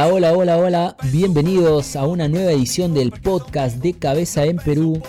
[0.00, 0.96] Hola, hola, hola, hola.
[1.10, 5.02] Bienvenidos a una nueva edición del podcast de Cabeza en Perú.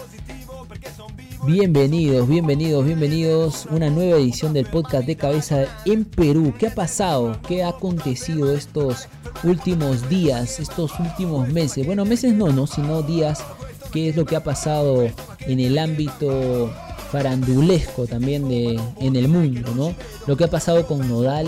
[1.45, 3.67] Bienvenidos, bienvenidos, bienvenidos.
[3.69, 6.55] Una nueva edición del podcast de Cabeza en Perú.
[6.57, 7.37] ¿Qué ha pasado?
[7.47, 9.07] ¿Qué ha acontecido estos
[9.43, 11.85] últimos días, estos últimos meses?
[11.85, 13.43] Bueno, meses no, no, sino días.
[13.91, 15.03] ¿Qué es lo que ha pasado
[15.41, 16.73] en el ámbito
[17.11, 19.93] farandulesco también de, en el mundo, ¿no?
[20.25, 21.47] Lo que ha pasado con Nodal,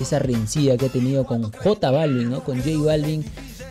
[0.00, 2.44] esa rencilla que ha tenido con J Balvin, ¿no?
[2.44, 3.24] Con J Balvin,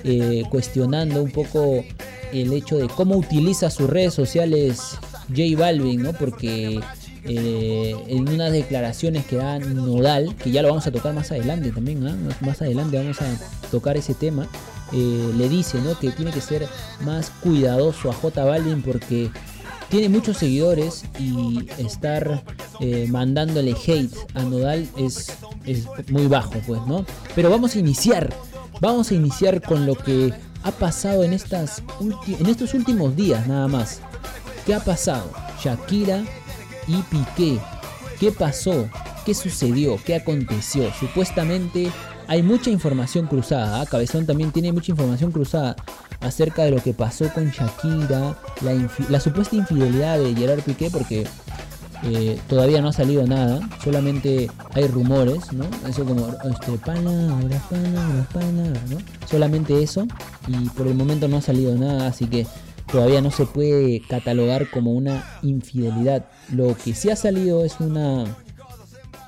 [0.04, 1.84] eh, cuestionando un poco
[2.32, 4.98] el hecho de cómo utiliza sus redes sociales
[5.30, 6.14] J Balvin, ¿no?
[6.14, 6.80] Porque
[7.30, 11.72] eh, en unas declaraciones que da Nodal, que ya lo vamos a tocar más adelante
[11.72, 12.16] también, ¿no?
[12.40, 13.26] más adelante vamos a
[13.70, 14.48] tocar ese tema,
[14.94, 16.00] eh, le dice ¿no?
[16.00, 16.68] que tiene que ser
[17.04, 19.30] más cuidadoso a J Balvin porque
[19.90, 22.44] tiene muchos seguidores y estar
[22.80, 25.32] eh, mandándole hate a Nodal es,
[25.66, 27.06] es muy bajo, pues, ¿no?
[27.36, 28.34] Pero vamos a iniciar,
[28.82, 31.82] vamos a iniciar con lo que ha pasado en, estas
[32.28, 34.02] en estos últimos días nada más.
[34.66, 35.32] ¿Qué ha pasado?
[35.64, 36.24] Shakira
[36.88, 37.60] y Piqué.
[38.20, 38.90] ¿Qué pasó?
[39.26, 39.98] ¿Qué sucedió?
[40.04, 40.92] ¿Qué aconteció?
[41.00, 41.90] Supuestamente
[42.28, 43.82] hay mucha información cruzada.
[43.82, 43.86] ¿ah?
[43.86, 45.76] Cabezón también tiene mucha información cruzada
[46.20, 48.38] acerca de lo que pasó con Shakira,
[49.10, 51.26] la, supuesta infidelidad de Gerard Piqué, porque
[52.04, 55.66] eh, todavía no ha salido nada, solamente hay rumores, ¿no?
[55.88, 58.98] Eso como, este, palabras, palabras, palabras, ¿no?
[59.28, 60.08] Solamente eso,
[60.48, 62.46] y por el momento no ha salido nada, así que
[62.92, 66.26] todavía no se puede catalogar como una infidelidad.
[66.52, 68.26] Lo que sí ha salido es una,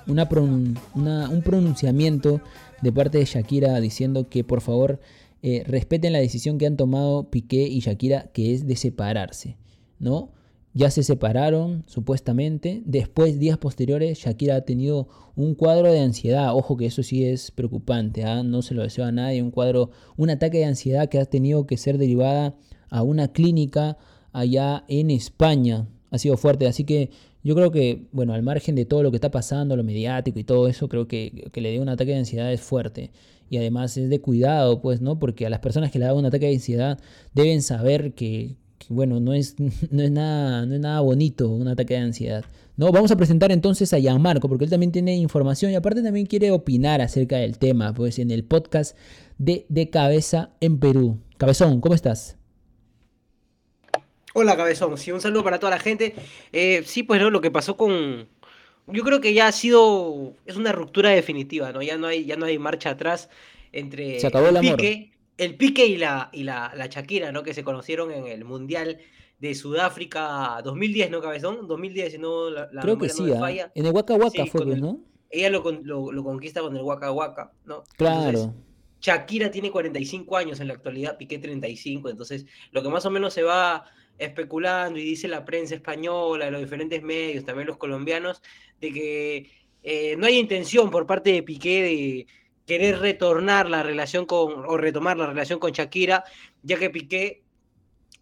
[0.05, 2.41] una, un pronunciamiento
[2.81, 4.99] de parte de Shakira diciendo que por favor
[5.41, 9.57] eh, respeten la decisión que han tomado Piqué y Shakira, que es de separarse,
[9.99, 10.31] ¿no?
[10.73, 12.83] Ya se separaron, supuestamente.
[12.85, 16.55] Después, días posteriores, Shakira ha tenido un cuadro de ansiedad.
[16.55, 18.43] Ojo que eso sí es preocupante, ¿ah?
[18.43, 19.41] no se lo deseo a nadie.
[19.41, 22.55] Un cuadro, un ataque de ansiedad que ha tenido que ser derivada
[22.89, 23.97] a una clínica
[24.31, 25.87] allá en España.
[26.11, 27.09] Ha sido fuerte, así que
[27.43, 30.43] yo creo que, bueno, al margen de todo lo que está pasando, lo mediático y
[30.43, 33.11] todo eso, creo que, que le dio un ataque de ansiedad es fuerte.
[33.49, 35.19] Y además es de cuidado, pues, ¿no?
[35.19, 36.99] Porque a las personas que le dan un ataque de ansiedad
[37.33, 38.55] deben saber que,
[38.89, 39.55] bueno, no es,
[39.91, 42.45] no, es nada, no es nada bonito un ataque de ansiedad.
[42.77, 46.25] No, vamos a presentar entonces a Gianmarco, porque él también tiene información y aparte también
[46.25, 48.95] quiere opinar acerca del tema, pues en el podcast
[49.37, 51.19] de De Cabeza en Perú.
[51.37, 52.38] Cabezón, ¿cómo estás?
[54.33, 54.97] Hola, Cabezón.
[54.97, 56.15] Sí, un saludo para toda la gente.
[56.51, 58.27] Eh, sí, pues no, lo que pasó con.
[58.87, 60.33] Yo creo que ya ha sido.
[60.45, 61.81] Es una ruptura definitiva, ¿no?
[61.81, 63.29] Ya no hay, ya no hay marcha atrás
[63.71, 67.43] entre Se acabó el, pique, el pique y la, y la, la Shakira, ¿no?
[67.43, 68.99] Que se conocieron en el Mundial
[69.39, 71.67] de Sudáfrica 2010, ¿no, Cabezón?
[71.67, 73.71] 2010, si no la, Creo que sí, ¿ah?
[73.73, 74.99] en el Waka Waka fue, pues, ¿no?
[75.29, 75.63] Ella lo,
[76.11, 77.83] lo, conquista con el Waka Waka, ¿no?
[77.97, 78.53] Claro.
[78.99, 83.33] Shakira tiene 45 años en la actualidad, Piqué 35, entonces lo que más o menos
[83.33, 83.85] se va
[84.19, 88.41] especulando y dice la prensa española, los diferentes medios, también los colombianos,
[88.79, 89.51] de que
[89.83, 92.27] eh, no hay intención por parte de Piqué de
[92.65, 96.23] querer retornar la relación con, o retomar la relación con Shakira,
[96.61, 97.43] ya que Piqué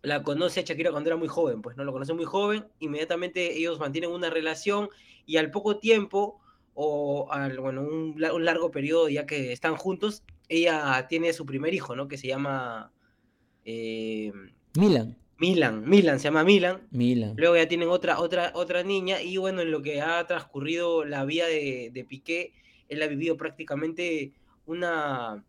[0.04, 3.58] la conoce a Shakira cuando era muy joven, pues no lo conoce muy joven, inmediatamente
[3.58, 4.90] ellos mantienen una relación
[5.26, 6.40] y al poco tiempo,
[6.76, 11.96] o al, bueno, un, largo periodo ya que están juntos, ella tiene su primer hijo,
[11.96, 12.08] ¿no?
[12.08, 12.94] Que se llama...
[13.66, 14.32] Eh,
[14.76, 15.18] Milan.
[15.40, 16.88] Milan, Milan, se llama Milan.
[16.92, 17.34] Milan.
[17.38, 21.26] Luego ya tienen otra, otra, otra niña y bueno, en lo que ha transcurrido la
[21.26, 22.54] vida de, de Piqué,
[22.90, 24.34] él ha vivido prácticamente
[24.66, 25.44] una,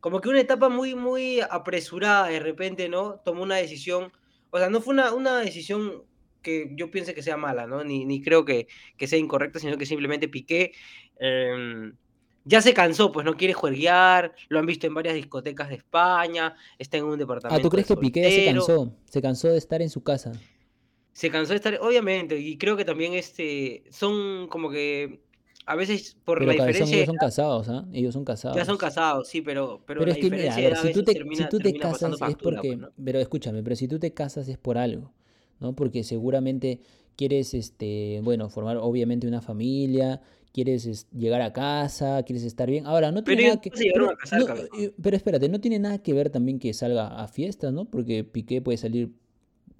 [0.00, 3.20] como que una etapa muy, muy apresurada de repente, ¿no?
[3.24, 4.12] Tomó una decisión,
[4.50, 6.04] o sea, no fue una, una decisión
[6.40, 7.84] que yo piense que sea mala, ¿no?
[7.84, 8.66] Ni, ni creo que,
[8.96, 10.72] que, sea incorrecta, sino que simplemente Piqué...
[11.20, 11.92] Eh,
[12.48, 16.56] ya se cansó, pues no quiere jueguear, lo han visto en varias discotecas de España,
[16.78, 17.60] está en un departamento.
[17.60, 18.94] Ah, ¿tú crees que Piqué ya se cansó?
[19.04, 20.32] Se cansó de estar en su casa.
[21.12, 25.20] Se cansó de estar, obviamente, y creo que también este son como que
[25.66, 26.96] a veces por la diferencia.
[26.96, 27.86] Ellos son casados, ¿ah?
[27.92, 28.56] Ellos son casados.
[28.56, 31.58] Ya son casados, sí, pero, pero, pero es que mira, si tú te, si tú
[31.58, 35.12] te casas es porque, pues, pero escúchame, pero si tú te casas es por algo,
[35.60, 35.74] ¿no?
[35.74, 36.80] Porque seguramente
[37.14, 40.22] quieres, este, bueno, formar obviamente una familia,
[40.52, 42.86] quieres llegar a casa, quieres estar bien.
[42.86, 44.16] Ahora, no tiene nada que pero,
[45.02, 47.84] pero espérate, no tiene nada que ver también que salga a fiestas, ¿no?
[47.84, 49.12] Porque Piqué puede salir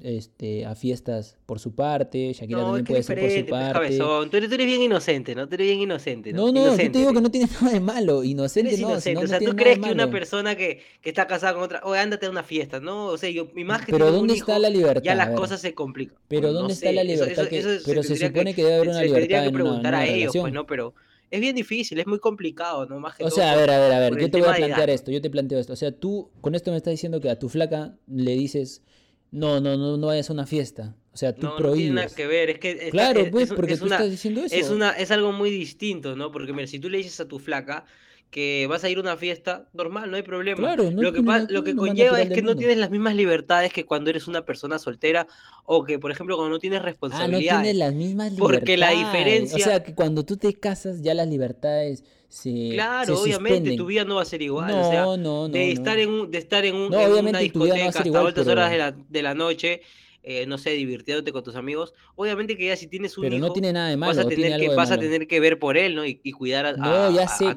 [0.02, 3.98] este, a fiestas por su parte, Shakira también puede ser por su parte.
[4.30, 5.48] Tú, eres, bien inocente, ¿no?
[5.48, 6.32] Tú eres bien inocente.
[6.32, 8.22] No, no, yo te digo que no tiene nada de malo.
[8.22, 8.90] Inocente no.
[8.90, 9.24] Inocente.
[9.24, 12.26] o sea, tú crees que una persona que, que, está casada con otra, oye, ándate
[12.26, 13.06] a una fiesta, ¿no?
[13.06, 13.88] O sea, yo, mi imagen.
[13.90, 15.02] Pero ¿dónde está la libertad?
[15.02, 16.16] Ya las cosas se complican.
[16.28, 17.46] Pero ¿dónde está la libertad?
[17.84, 19.22] pero se, supone que, debe haber una libertad.
[19.22, 20.66] Se tendría que preguntar a ellos, pues, ¿no?
[20.66, 20.94] Pero
[21.30, 23.00] es bien difícil, es muy complicado, ¿no?
[23.00, 24.90] Más que o sea, a ver, a ver, a ver, yo te voy a plantear
[24.90, 25.72] esto, yo te planteo esto.
[25.72, 28.82] O sea, tú con esto me estás diciendo que a tu flaca le dices,
[29.30, 30.94] no, no, no, no vayas a una fiesta.
[31.12, 31.66] O sea, tú prohíbes.
[31.68, 32.90] No tiene nada que ver, es que...
[32.90, 34.54] Claro, pues, porque tú estás diciendo eso.
[34.54, 36.30] Es, una, es algo muy distinto, ¿no?
[36.30, 37.84] Porque, mira, si tú le dices a tu flaca,
[38.30, 40.58] que vas a ir a una fiesta, normal, no hay problema.
[40.58, 44.10] Claro, lo que, lo que conlleva es que no tienes las mismas libertades que cuando
[44.10, 45.26] eres una persona soltera
[45.64, 47.50] o que, por ejemplo, cuando no tienes responsabilidades.
[47.50, 48.58] Ah, no tienes las mismas libertades.
[48.58, 49.56] Porque la diferencia...
[49.56, 54.04] O sea, que cuando tú te casas ya las libertades se Claro, obviamente tu vida
[54.04, 54.68] no va a ser igual.
[54.68, 55.48] No, o sea, no, no.
[55.48, 58.78] De estar en, un, de estar en, un, en una discoteca hasta altas horas de
[58.78, 59.80] la, de la noche
[60.22, 63.46] eh, no sé, divirtiéndote con tus amigos, obviamente que ya si tienes un pero hijo,
[63.46, 65.76] no tiene nada de malo, vas a tener, que, vas a tener que ver por
[65.76, 66.04] él, ¿no?
[66.04, 66.74] Y, cuidar a,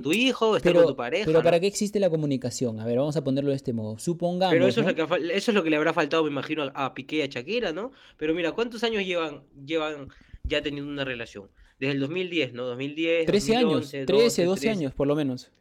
[0.01, 1.25] tu hijo, estar con tu pareja.
[1.25, 2.79] Pero ¿para qué existe la comunicación?
[2.79, 3.97] A ver, vamos a ponerlo de este modo.
[3.97, 4.53] Supongamos.
[4.53, 6.93] Pero eso, es, lo que, eso es lo que le habrá faltado, me imagino, a
[6.93, 7.91] Piqué y a Shakira, ¿no?
[8.17, 10.09] Pero mira, ¿cuántos años llevan, llevan
[10.43, 11.49] ya teniendo una relación?
[11.79, 12.65] Desde el 2010, ¿no?
[12.65, 13.25] 2010.
[13.25, 15.51] 13 años, 13, 12 años por lo menos.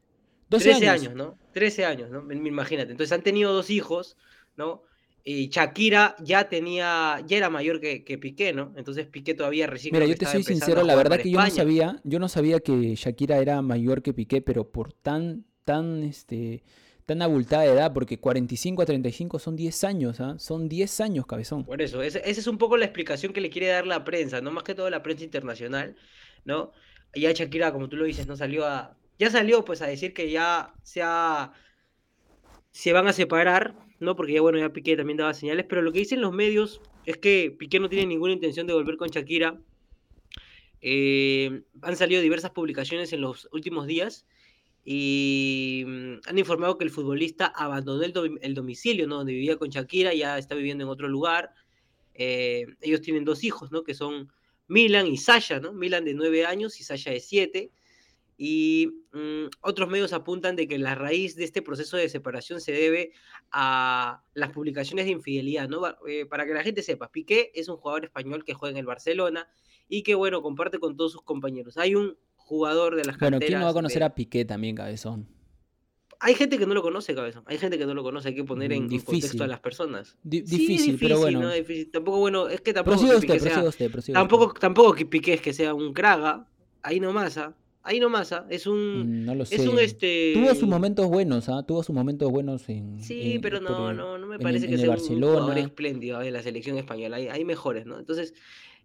[0.51, 1.15] 12 13 años.
[1.15, 1.39] ¿no?
[1.55, 2.33] 13 años, ¿no?
[2.33, 2.91] Imagínate.
[2.91, 4.17] Entonces han tenido dos hijos,
[4.57, 4.83] ¿no?
[5.25, 8.73] Y Shakira ya tenía, ya era mayor que, que, Piqué, ¿no?
[8.77, 9.93] Entonces Piqué todavía recién.
[9.93, 12.95] Mira, yo te soy sincero, la verdad que yo no sabía, yo no sabía que
[12.95, 16.63] Shakira era mayor que Piqué, pero por tan, tan, este,
[17.07, 20.37] tan abultada de edad, porque 45 a 35 son 10 años, ¿ah?
[20.39, 21.65] Son 10 años, cabezón.
[21.65, 24.51] Por eso, esa es un poco la explicación que le quiere dar la prensa, no
[24.51, 25.97] más que todo la prensa internacional,
[26.45, 26.73] ¿no?
[27.15, 30.31] Ya Shakira, como tú lo dices, no salió a, ya salió pues a decir que
[30.31, 31.03] ya se
[32.71, 34.17] se van a separar, ¿no?
[34.17, 37.19] Porque ya bueno, ya Piqué también daba señales, pero lo que dicen los medios es
[37.19, 39.61] que Piqué no tiene ninguna intención de volver con Shakira.
[40.81, 44.27] Eh, han salido diversas publicaciones en los últimos días
[44.85, 50.39] y mm, han informado que el futbolista abandonó el, domicilio donde vivía con Shakira, ya
[50.39, 51.53] está viviendo en otro lugar.
[52.15, 53.85] Eh, ellos tienen dos hijos, ¿no?
[53.85, 54.33] que son
[54.67, 55.73] Milan y Sasha, ¿no?
[55.73, 57.71] Milan de nueve años y Sasha de siete.
[58.43, 62.73] Y mm, otros medios apuntan de que la raíz de este proceso de separación se
[62.73, 63.13] debe
[63.53, 65.83] a las publicaciones de infidelidad, ¿no?
[66.09, 68.87] Eh, para que la gente sepa, Piqué es un jugador español que juega en el
[68.87, 69.47] Barcelona
[69.91, 71.77] y que, bueno, comparte con todos sus compañeros.
[71.77, 75.29] Hay un jugador de las Bueno, ¿quién no va a conocer a Piqué también, cabezón?
[76.19, 77.43] Hay gente que no lo conoce, cabezón.
[77.45, 78.29] Hay gente que no lo conoce.
[78.29, 80.17] Hay que poner en, contexto a las personas.
[80.23, 81.41] difícil, pero bueno.
[81.41, 81.53] ¿no?
[81.53, 81.91] Difícil.
[81.91, 83.21] Tampoco, bueno, es que tampoco.
[83.21, 83.63] Piqué sea,
[84.15, 86.47] tampoco, tampoco que Piqué es que sea un craga.
[86.83, 87.55] Ahí nomás, ¿ah?
[87.83, 88.47] Ahí nomás, ¿ah?
[88.51, 89.23] es un.
[89.23, 89.57] Mm, no lo sé.
[89.57, 90.33] Es un este.
[90.35, 91.63] Tuvo sus momentos buenos, ¿ah?
[91.67, 93.03] Tuvo sus momentos buenos en.
[93.03, 96.77] Sí, pero no, no, no me parece que sea un jugador espléndido en la selección
[96.77, 97.17] española.
[97.17, 97.99] Hay, hay mejores, ¿no?
[97.99, 98.35] Entonces,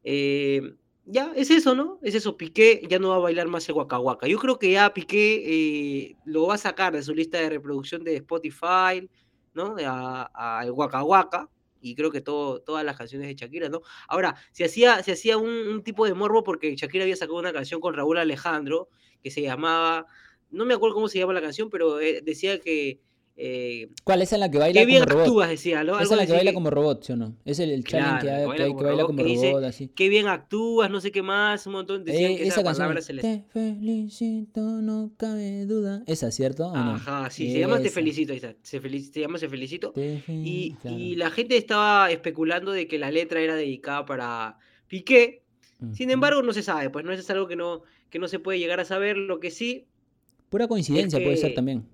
[0.03, 0.75] eh,
[1.05, 1.99] ya, es eso, ¿no?
[2.03, 2.37] Es eso.
[2.37, 6.15] Piqué ya no va a bailar más el Waka Yo creo que ya Piqué eh,
[6.23, 9.09] lo va a sacar de su lista de reproducción de Spotify,
[9.53, 9.75] ¿no?
[9.77, 11.49] Al Waka Waka
[11.85, 13.83] y creo que todas las canciones de Shakira, ¿no?
[14.07, 17.79] Ahora, se hacía, se hacía un, tipo de morbo porque Shakira había sacado una canción
[17.79, 18.89] con Raúl Alejandro
[19.21, 20.07] que se llamaba,
[20.49, 22.99] no me acuerdo cómo se llama la canción, pero eh, decía que...
[23.37, 24.21] Eh, ¿Cuál?
[24.21, 25.49] es la que baila qué bien como actúas, robot?
[25.49, 25.99] decía, ¿no?
[25.99, 27.35] Esa es la que baila como robot, ¿sí o no?
[27.43, 29.89] Es el, challenge que, baila como, robot, así.
[29.89, 32.05] Qué bien actúas, no sé qué más, un montón.
[32.05, 33.21] Decían eh, que esa, canción, se les...
[33.23, 36.03] Te felicito, no cabe duda.
[36.07, 36.73] Esa, ¿cierto?
[36.73, 38.55] Ajá, sí, se llama Te felicito, ahí está.
[38.61, 39.93] Se, se llama Se felicito.
[39.95, 45.43] y, y la gente estaba especulando de que la letra era dedicada para Piqué.
[45.91, 48.59] Sin embargo, no se sabe, pues no es algo que no, que no se puede
[48.59, 49.17] llegar a saber.
[49.17, 49.85] Lo que sí.
[50.49, 51.85] Pura coincidencia puede ser también.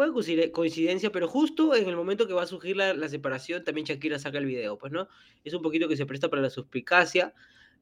[0.00, 4.18] Puede coincidencia, pero justo en el momento que va a surgir la, separación, también Shakira
[4.18, 5.08] saca el video, pues, ¿no?
[5.44, 7.34] Es un poquito que se presta para la suspicacia.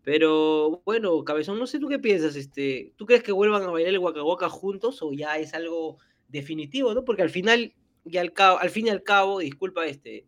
[0.02, 3.92] Pero bueno, Cabezón, no sé tú qué piensas, este, ¿tú crees que vuelvan a bailar
[3.92, 7.04] el Waka juntos o ya es algo definitivo, ¿no?
[7.04, 7.72] Porque al final,
[8.04, 10.26] y al, cabo, al fin y al cabo, disculpa, este,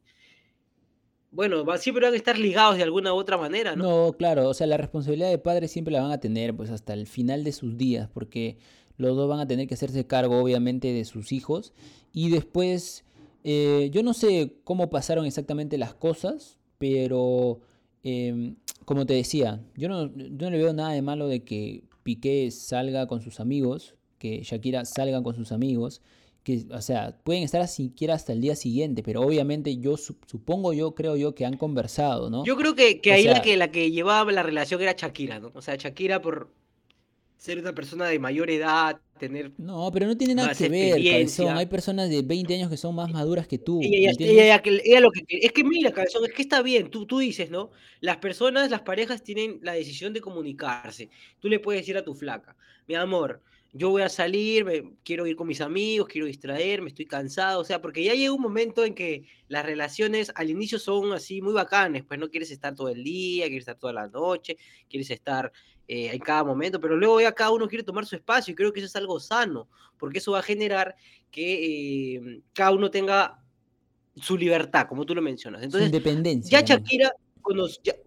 [1.32, 4.06] bueno, siempre van a estar ligados de alguna u otra manera, ¿no?
[4.06, 6.92] No, claro, o sea, la responsabilidad de padre siempre la van a tener, pues hasta
[6.92, 8.58] el final de sus días, porque
[9.00, 11.72] los dos van a tener que hacerse cargo, obviamente, de sus hijos.
[12.12, 13.04] Y después,
[13.44, 17.60] eh, yo no sé cómo pasaron exactamente las cosas, pero
[18.02, 21.84] em, como te decía, yo no, yo no le veo nada de malo de que
[22.02, 26.02] Piqué salga con sus amigos, que Shakira salga con sus amigos
[26.42, 30.94] que, o sea, pueden estar siquiera hasta el día siguiente, pero obviamente yo supongo yo,
[30.94, 32.44] creo yo, que han conversado, ¿no?
[32.44, 35.52] Yo creo que, que ahí la que la que llevaba la relación era Shakira, ¿no?
[35.54, 36.50] O sea, Shakira por
[37.40, 41.56] ser una persona de mayor edad, tener No, pero no tiene nada que ver, cabezón.
[41.56, 43.80] Hay personas de 20 años que son más maduras que tú.
[43.82, 47.50] Ella, ella, lo que, es que mira, cabezón, es que está bien, tú, tú dices,
[47.50, 47.70] ¿no?
[48.00, 51.08] Las personas, las parejas tienen la decisión de comunicarse.
[51.38, 52.56] Tú le puedes decir a tu flaca,
[52.86, 53.40] mi amor,
[53.72, 57.80] yo voy a salir, quiero ir con mis amigos, quiero distraerme, estoy cansado, o sea,
[57.80, 62.04] porque ya llega un momento en que las relaciones al inicio son así muy bacanes,
[62.04, 64.56] pues no quieres estar todo el día, quieres estar toda la noche,
[64.88, 65.52] quieres estar
[65.86, 68.72] eh, en cada momento, pero luego ya cada uno quiere tomar su espacio y creo
[68.72, 70.96] que eso es algo sano, porque eso va a generar
[71.30, 73.40] que eh, cada uno tenga
[74.16, 75.62] su libertad, como tú lo mencionas.
[75.62, 76.60] Entonces, independencia.
[76.60, 77.12] Ya Shakira,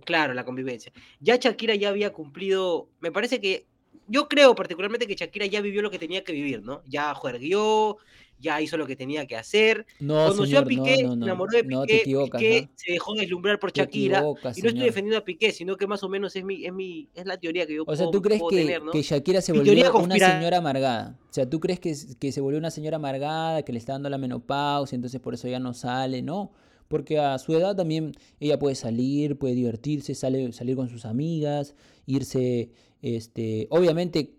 [0.06, 0.92] claro, la convivencia.
[1.20, 3.68] Ya Shakira ya había cumplido, me parece que
[4.08, 6.82] yo creo particularmente que Shakira ya vivió lo que tenía que vivir, ¿no?
[6.86, 7.98] Ya juerguió,
[8.44, 9.86] ya hizo lo que tenía que hacer.
[10.00, 14.20] No, Conoció a Piqué, se enamoró de Piqué, Piqué se dejó deslumbrar por Shakira.
[14.56, 17.08] y no estoy defendiendo a Piqué, sino que más o menos es mi, es mi,
[17.16, 20.18] es la teoría que yo O sea, ¿tú crees que, que Shakira se volvió una
[20.20, 21.18] señora amargada?
[21.30, 24.10] O sea, ¿tú crees que, que se volvió una señora amargada, que le está dando
[24.10, 26.22] la menopausia, entonces por eso ya no sale?
[26.22, 26.52] No.
[26.90, 31.74] Porque a su edad también ella puede salir, puede divertirse, sale, salir con sus amigas,
[32.06, 32.70] irse
[33.04, 34.34] este, obviamente,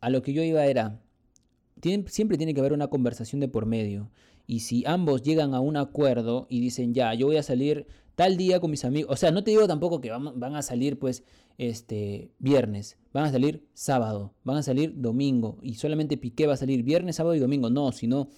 [0.00, 1.02] a lo que yo iba era,
[2.06, 4.08] siempre tiene que haber una conversación de por medio.
[4.46, 8.36] Y si ambos llegan a un acuerdo y dicen, ya, yo voy a salir tal
[8.36, 11.24] día con mis amigos, o sea, no te digo tampoco que van, a salir pues
[11.58, 16.58] este viernes, van a salir sábado, van a salir domingo y solamente Piqué va a
[16.58, 18.28] salir viernes, sábado y domingo, no, sino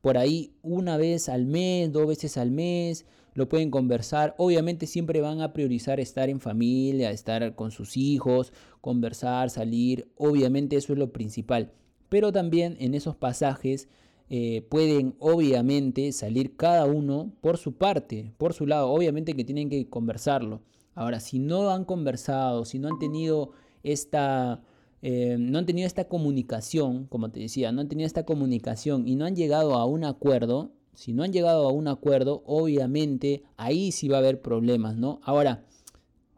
[0.00, 3.04] por ahí una vez al mes, dos veces al mes,
[3.38, 4.34] lo pueden conversar.
[4.36, 10.10] Obviamente siempre van a priorizar estar en familia, estar con sus hijos, conversar, salir.
[10.16, 11.72] Obviamente eso es lo principal.
[12.08, 13.88] Pero también en esos pasajes
[14.28, 18.90] eh, pueden obviamente salir cada uno por su parte, por su lado.
[18.90, 20.62] Obviamente que tienen que conversarlo.
[20.96, 23.52] Ahora, si no han conversado, si no han tenido
[23.84, 24.62] esta...
[25.00, 29.14] Eh, no han tenido esta comunicación, como te decía, no han tenido esta comunicación y
[29.14, 33.92] no han llegado a un acuerdo, si no han llegado a un acuerdo, obviamente ahí
[33.92, 35.20] sí va a haber problemas, ¿no?
[35.22, 35.64] Ahora,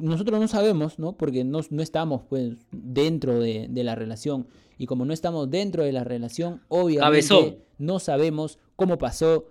[0.01, 1.13] nosotros no sabemos, ¿no?
[1.13, 4.47] Porque no, estamos pues dentro de, la relación.
[4.79, 9.47] Y como no estamos dentro de la relación, obviamente no sabemos cómo pasó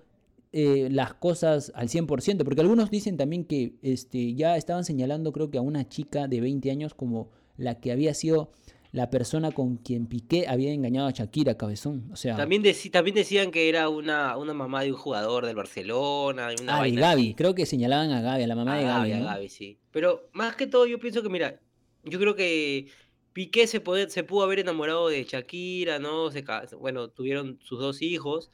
[0.51, 2.43] eh, las cosas al 100%.
[2.43, 6.41] Porque algunos dicen también que este, ya estaban señalando creo que a una chica de
[6.41, 8.51] 20 años como la que había sido
[8.91, 12.09] la persona con quien Piqué había engañado a Shakira, cabezón.
[12.11, 16.49] O sea, también, también decían que era una, una mamá de un jugador del Barcelona.
[16.61, 19.11] Una ah, y Gaby, creo que señalaban a Gaby, a la mamá de Gaby.
[19.13, 19.77] A Gaby, sí.
[19.91, 21.59] Pero más que todo, yo pienso que, mira,
[22.03, 22.87] yo creo que
[23.33, 26.31] Piqué se, se pudo haber enamorado de Shakira, ¿no?
[26.31, 26.43] Se,
[26.79, 28.49] bueno, tuvieron sus dos hijos.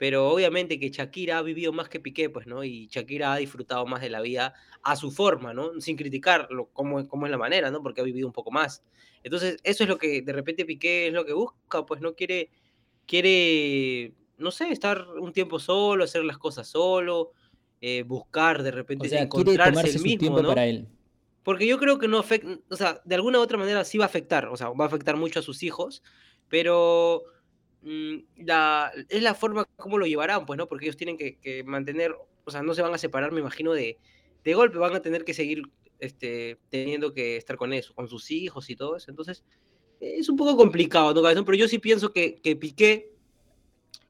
[0.00, 2.64] Pero obviamente que Shakira ha vivido más que Piqué, pues, ¿no?
[2.64, 5.78] Y Shakira ha disfrutado más de la vida a su forma, ¿no?
[5.78, 7.82] Sin criticarlo, cómo, cómo es la manera, ¿no?
[7.82, 8.82] Porque ha vivido un poco más.
[9.22, 12.48] Entonces, eso es lo que de repente Piqué es lo que busca, pues no quiere,
[13.06, 17.32] quiere, no sé, estar un tiempo solo, hacer las cosas solo,
[17.82, 20.88] eh, buscar de repente o sea, encontrarse el mismo, tiempo para él.
[21.42, 24.06] Porque yo creo que no afecta, o sea, de alguna u otra manera sí va
[24.06, 26.02] a afectar, o sea, va a afectar mucho a sus hijos,
[26.48, 27.22] pero
[27.82, 30.68] la, es la forma como lo llevarán, pues, ¿no?
[30.68, 33.72] Porque ellos tienen que, que mantener, o sea, no se van a separar, me imagino,
[33.72, 33.98] de,
[34.44, 35.62] de golpe, van a tener que seguir
[35.98, 39.10] este, teniendo que estar con eso, con sus hijos y todo eso.
[39.10, 39.44] Entonces,
[40.00, 43.12] es un poco complicado, ¿no, Pero yo sí pienso que, que Piqué,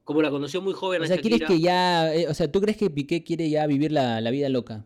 [0.03, 2.77] como la conoció muy joven, o sea, ¿quieres que ya, eh, o sea, ¿tú crees
[2.77, 4.85] que Piqué quiere ya vivir la, vida loca?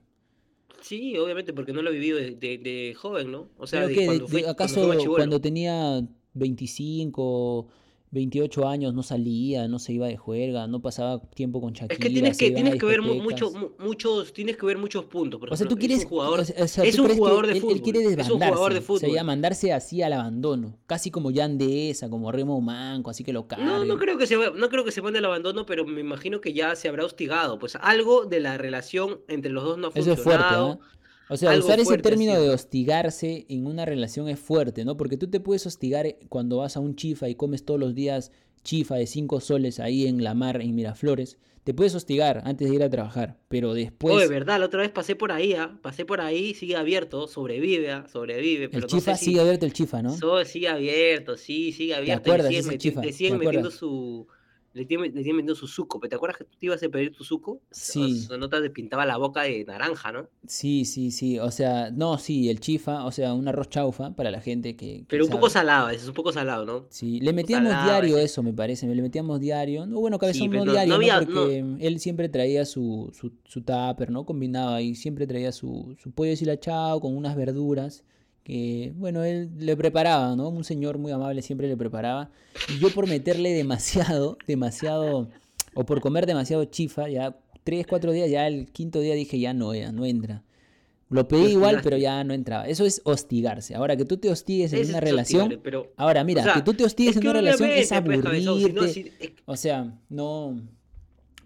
[0.81, 3.49] Sí, obviamente, porque no lo ha vivido de, joven, ¿no?
[3.57, 6.01] O sea, cuando fue, ¿acaso cuando tenía
[6.33, 7.67] 25
[8.15, 11.93] 28 años no salía, no se iba de juerga, no pasaba tiempo con Shakira.
[11.93, 15.41] Es que tienes que, tienes que ver mucho, muchos, tienes que ver muchos puntos.
[15.47, 17.75] o sea, tú quieres, es un jugador, es un jugador de fútbol.
[17.75, 19.09] Él, quiere desbandarse, es un jugador de fútbol.
[19.09, 23.33] O sea, mandarse así al abandono, casi como Jan Dehesa, como Remo Manco, así que
[23.33, 23.65] lo cargue.
[23.65, 26.39] No, no creo que se, no creo que se mande al abandono, pero me imagino
[26.39, 27.59] que ya se habrá hostigado.
[27.59, 30.13] Pues algo de la relación entre los dos no ha funcionado.
[30.13, 30.85] Eso es fuerte,
[31.29, 34.97] o sea, usar ese término de hostigarse en una relación es fuerte, ¿no?
[34.97, 38.31] Porque tú te puedes hostigar cuando vas a un chifa y comes todos los días
[38.63, 41.37] chifa de cinco soles ahí en la mar, en Miraflores.
[41.63, 44.13] Te puedes hostigar antes de ir a trabajar, pero después...
[44.13, 45.79] Oh, de verdad, la otra vez pasé por ahí, ¿ah?
[45.81, 48.05] pasé por ahí, sigue abierto, sobrevive, ¿ah?
[48.07, 48.69] sobrevive.
[48.69, 50.15] Pero el chifa sigue abierto el chifa, ¿no?
[50.45, 52.21] sigue abierto, sí, sigue abierto.
[52.21, 52.51] ¿Te acuerdas?
[52.67, 54.27] Le siguen metiendo su
[54.75, 55.99] le tienen, le vendiendo su suco.
[56.01, 57.61] ¿Te acuerdas que tú te ibas a pedir tu suco?
[57.71, 58.27] Sí.
[58.29, 60.27] O, no te pintaba la boca de naranja, ¿no?
[60.45, 61.39] Sí, sí, sí.
[61.39, 65.05] O sea, no, sí, el chifa, o sea, un arroz chaufa para la gente que.
[65.07, 66.87] Pero un poco salado, es un poco salado, ¿no?
[66.89, 68.85] Sí, le metíamos diario eso, me parece.
[68.93, 69.85] Le metíamos diario.
[69.85, 71.25] No, bueno, cabezón no, diario, ¿no?
[71.25, 74.25] Porque él siempre traía su, su, su tupper, ¿no?
[74.25, 78.03] Combinaba y siempre traía su, su pollo deshilachado con unas verduras
[78.45, 80.49] que, bueno, él le preparaba, ¿no?
[80.49, 82.29] Un señor muy amable siempre le preparaba.
[82.69, 85.29] Y yo por meterle demasiado, demasiado,
[85.73, 89.53] o por comer demasiado chifa, ya tres, cuatro días, ya el quinto día dije, ya
[89.55, 90.43] no, ya no entra.
[91.09, 92.67] Lo pedí igual, pero ya no entraba.
[92.67, 93.73] Eso es hostigarse.
[93.73, 95.59] Ahora que tú te hostigues en una relación.
[95.63, 98.21] pero- Ahora, mira, o sea, que tú te hostigues es en una relación es pues,
[98.21, 98.87] cabezón, si no, aburrirte.
[98.89, 100.59] si- es- O sea, no.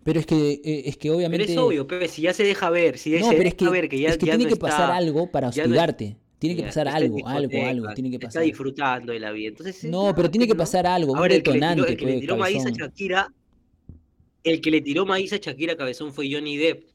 [0.04, 1.52] Pero es que, eh, es que Pero obviamente.
[1.52, 3.70] es obvio, Pepe, si ya se deja ver, si No, se pero es deja que,
[3.70, 6.18] ver que ya, es que ya tiene no que está- pasar algo para ya hostigarte.
[6.40, 7.94] Tiene que pasar algo, algo, algo.
[7.94, 9.50] Tiene que Está disfrutando de la vida.
[9.50, 11.98] Entonces, No, pero tiene que pasar algo, un Ahora, el que le tiró, detonante, el
[11.98, 12.70] que le tiró maíz a.
[12.70, 13.34] Shakira,
[14.44, 16.86] el que le tiró maíz a Shakira Cabezón fue Johnny Depp.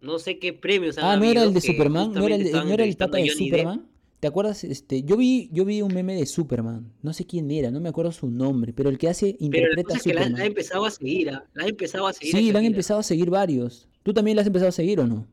[0.00, 2.12] No sé qué premios Ah, ¿no era el de Superman?
[2.12, 3.60] ¿No era el, no era el entrevistando pata a de Johnny Depp.
[3.60, 3.88] Superman?
[4.20, 4.64] ¿Te acuerdas?
[4.64, 6.92] Este, yo vi, yo vi un meme de Superman.
[7.02, 9.82] No sé quién era, no me acuerdo su nombre, pero el que hace Pero interpreta
[9.82, 10.46] cosa a es que la, la ha Superman.
[10.46, 11.44] empezado a seguir, ¿ah?
[11.54, 12.34] la ha empezado a seguir.
[12.36, 13.88] a Sí, la han empezado a seguir varios.
[14.02, 15.26] ¿Tú también la has empezado a seguir o no?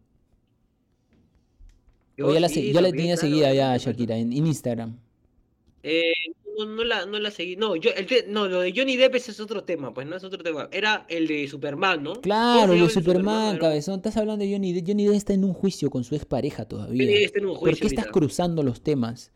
[2.21, 4.97] Yo la, sí, ya la tenía claro, seguida ya a Shakira en, en Instagram.
[5.83, 6.11] Eh,
[6.57, 7.55] no, no la, no la seguí.
[7.55, 10.15] No, yo, el te- no, lo de Johnny Depp ese es otro tema, pues no
[10.15, 10.69] es otro tema.
[10.71, 12.13] Era el de Superman, ¿no?
[12.13, 13.95] ¿Cómo Claro, llama de el Superman, cabezón.
[13.95, 14.87] Estás hablando de Johnny Depp.
[14.87, 17.05] Johnny Depp está en un juicio con su expareja todavía.
[17.05, 18.11] Johnny Depp está en un ¿Por qué estás ahorita.
[18.11, 19.31] cruzando los temas?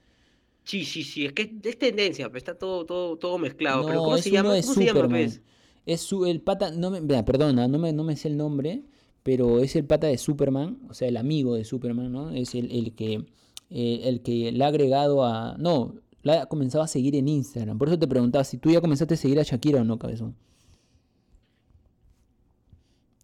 [0.64, 3.86] Sí, sí, sí, es que es, tendencia, pues está todo, todo, todo mezclado.
[3.86, 4.54] Pero No, ¿cómo es se uno llama?
[4.54, 5.10] de ¿Cómo se llama, Superman.
[5.10, 5.42] pues?
[5.86, 8.84] Es su, el pata, no me, perdona, no me, no me sé el nombre,
[9.26, 12.30] pero es el pata de Superman, o sea, el amigo de Superman, ¿no?
[12.30, 13.26] Es el, el que,
[13.72, 17.80] eh, el que le ha agregado a, no, la ha comenzado a seguir en Instagram.
[17.80, 20.36] Por eso te preguntaba si tú ya comenzaste a seguir a Shakira o no, cabezón.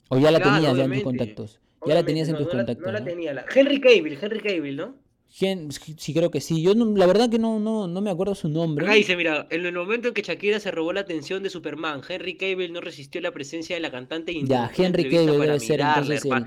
[0.10, 1.60] O ya la Claro, tenías ya en tus contactos.
[1.86, 3.05] Ya la tenías en no, tus no la- contactos, no la ¿no?
[3.05, 3.34] tenía.
[3.34, 3.46] La...
[3.53, 4.96] Henry Cavill, Henry Cavill, ¿no?
[5.33, 6.61] Sí, creo que sí.
[6.61, 8.85] Yo no- la verdad que no, no, no me acuerdo su nombre.
[8.85, 12.01] Acá dice, mira, en el momento en que Shakira se robó la atención de Superman,
[12.07, 16.25] Henry Cavill no resistió la presencia de la cantante Ya, Henry Cavill debe ser entonces
[16.25, 16.45] el,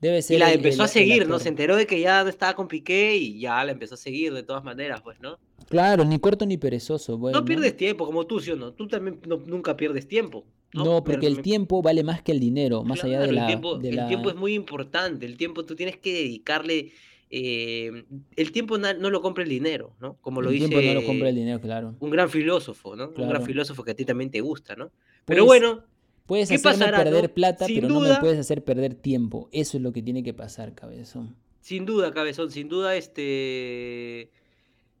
[0.00, 1.38] debe ser Y la el- empezó el- a el seguir, ¿no?
[1.38, 4.42] Se enteró de que ya estaba con Piqué y ya la empezó a seguir de
[4.42, 5.38] todas maneras, pues, ¿no?
[5.68, 7.18] Claro, ni corto ni perezoso.
[7.18, 7.38] Bueno.
[7.40, 8.72] No pierdes tiempo, como tú, ¿sí o no?
[8.72, 10.46] Tú también no- nunca pierdes tiempo.
[10.72, 13.42] No, porque el tiempo vale más que el dinero, más allá de la...
[13.42, 15.26] el tiempo, de el la- tiempo es muy importante.
[15.26, 16.92] El tiempo tú tienes que dedicarle.
[17.30, 18.04] Eh,
[18.36, 20.16] el tiempo no lo compra el dinero, ¿no?
[20.20, 21.94] Como lo el dice tiempo no lo compra el dinero, claro.
[21.98, 23.12] un gran filósofo, ¿no?
[23.16, 24.90] Un gran filósofo que a ti también te gusta, ¿no?
[25.24, 25.84] Pero bueno,
[26.26, 27.34] Puedes ¿qué hacerme pasará, perder no?
[27.34, 29.48] plata, Sin pero no me puedes hacer perder tiempo.
[29.52, 31.36] Eso es lo que tiene que pasar, cabezón.
[31.60, 34.30] sin duda, Cabezón, sin duda, este.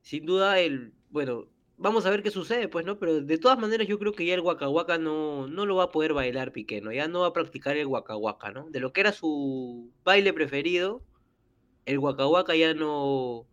[0.02, 0.92] Sin duda, el.
[1.10, 2.98] Bueno, vamos a ver qué sucede, pues, ¿no?
[2.98, 5.90] Pero de todas maneras, yo creo que ya el Waka no, no lo va a
[5.90, 6.92] poder bailar Piqué, ¿no?
[6.92, 8.70] Ya no va a practicar el Waka, ¿no?
[8.70, 11.02] De lo que era su baile preferido,
[11.86, 13.46] el Waka Waka ya no.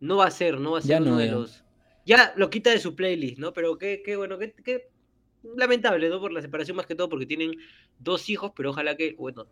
[0.00, 1.32] No va a ser, no va a ser Ya uno no, de ya.
[1.32, 1.64] los.
[2.04, 3.52] Ya lo quita de su playlist, ¿no?
[3.52, 4.88] Pero qué, qué bueno, qué, qué
[5.56, 6.20] lamentable, ¿no?
[6.20, 7.52] Por la separación más que todo, porque tienen
[7.98, 9.46] dos hijos, pero ojalá que, bueno,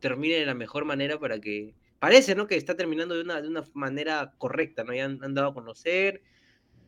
[0.00, 1.74] termine de la mejor manera para que.
[1.98, 2.46] Parece, ¿no?
[2.46, 4.94] Que está terminando de una, de una manera correcta, ¿no?
[4.94, 6.22] Ya han, han dado a conocer.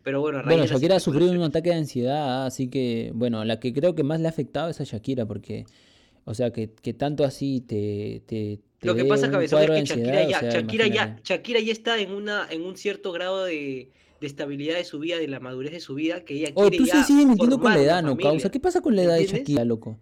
[0.02, 3.72] Pero bueno, Bueno, Shakira ha sufrido un ataque de ansiedad, así que, bueno, la que
[3.72, 5.64] creo que más le ha afectado es a Shakira, porque,
[6.24, 9.96] o sea, que, que tanto así te, te, te Lo que pasa, Cabezón, es que
[10.00, 11.20] Shakira ya, o sea, Shakira ya.
[11.24, 15.18] Shakira ya está en una, en un cierto grado de, de estabilidad de su vida,
[15.18, 17.58] de la madurez de su vida, que ella Oye, quiere tú ya sí sigues mintiendo
[17.61, 18.50] con la edad, ¿no, causa?
[18.50, 19.26] ¿Qué pasa con la edad de.
[19.26, 19.98] Shakira, loco?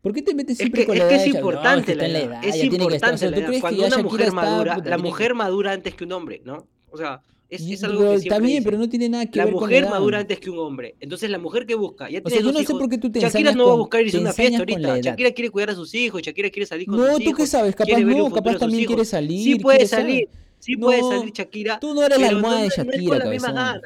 [0.00, 1.40] ¿Por qué te metes Es siempre que, con es la que edad es de Shakira?
[1.42, 3.50] No, importante que la edad, es que importante la ¿tú edad.
[3.50, 6.68] que Cuando una mujer madura, la que- mujer madura antes que un hombre, ¿no?
[6.90, 8.64] O sea, es, algo pero que bien, dicen.
[8.64, 10.94] pero no tiene nada que La ver con la mujer madura antes que un hombre.
[11.00, 12.78] Entonces la mujer que busca, ya O sea, yo no sé hijos.
[12.78, 14.98] por qué tú te Shakira no va a buscar irse a una fiesta ahorita.
[15.00, 17.36] Shakira quiere cuidar a sus hijos, Shakira quiere salir con No, sus tú hijos.
[17.36, 18.94] qué sabes, capaz no, capaz también hijos.
[18.94, 19.42] quiere salir.
[19.44, 21.78] Sí puede saber- sí puede No, salir Shakira.
[21.80, 23.82] Tú no eres la almohada de no- no es Shakira, con las mismas ganas.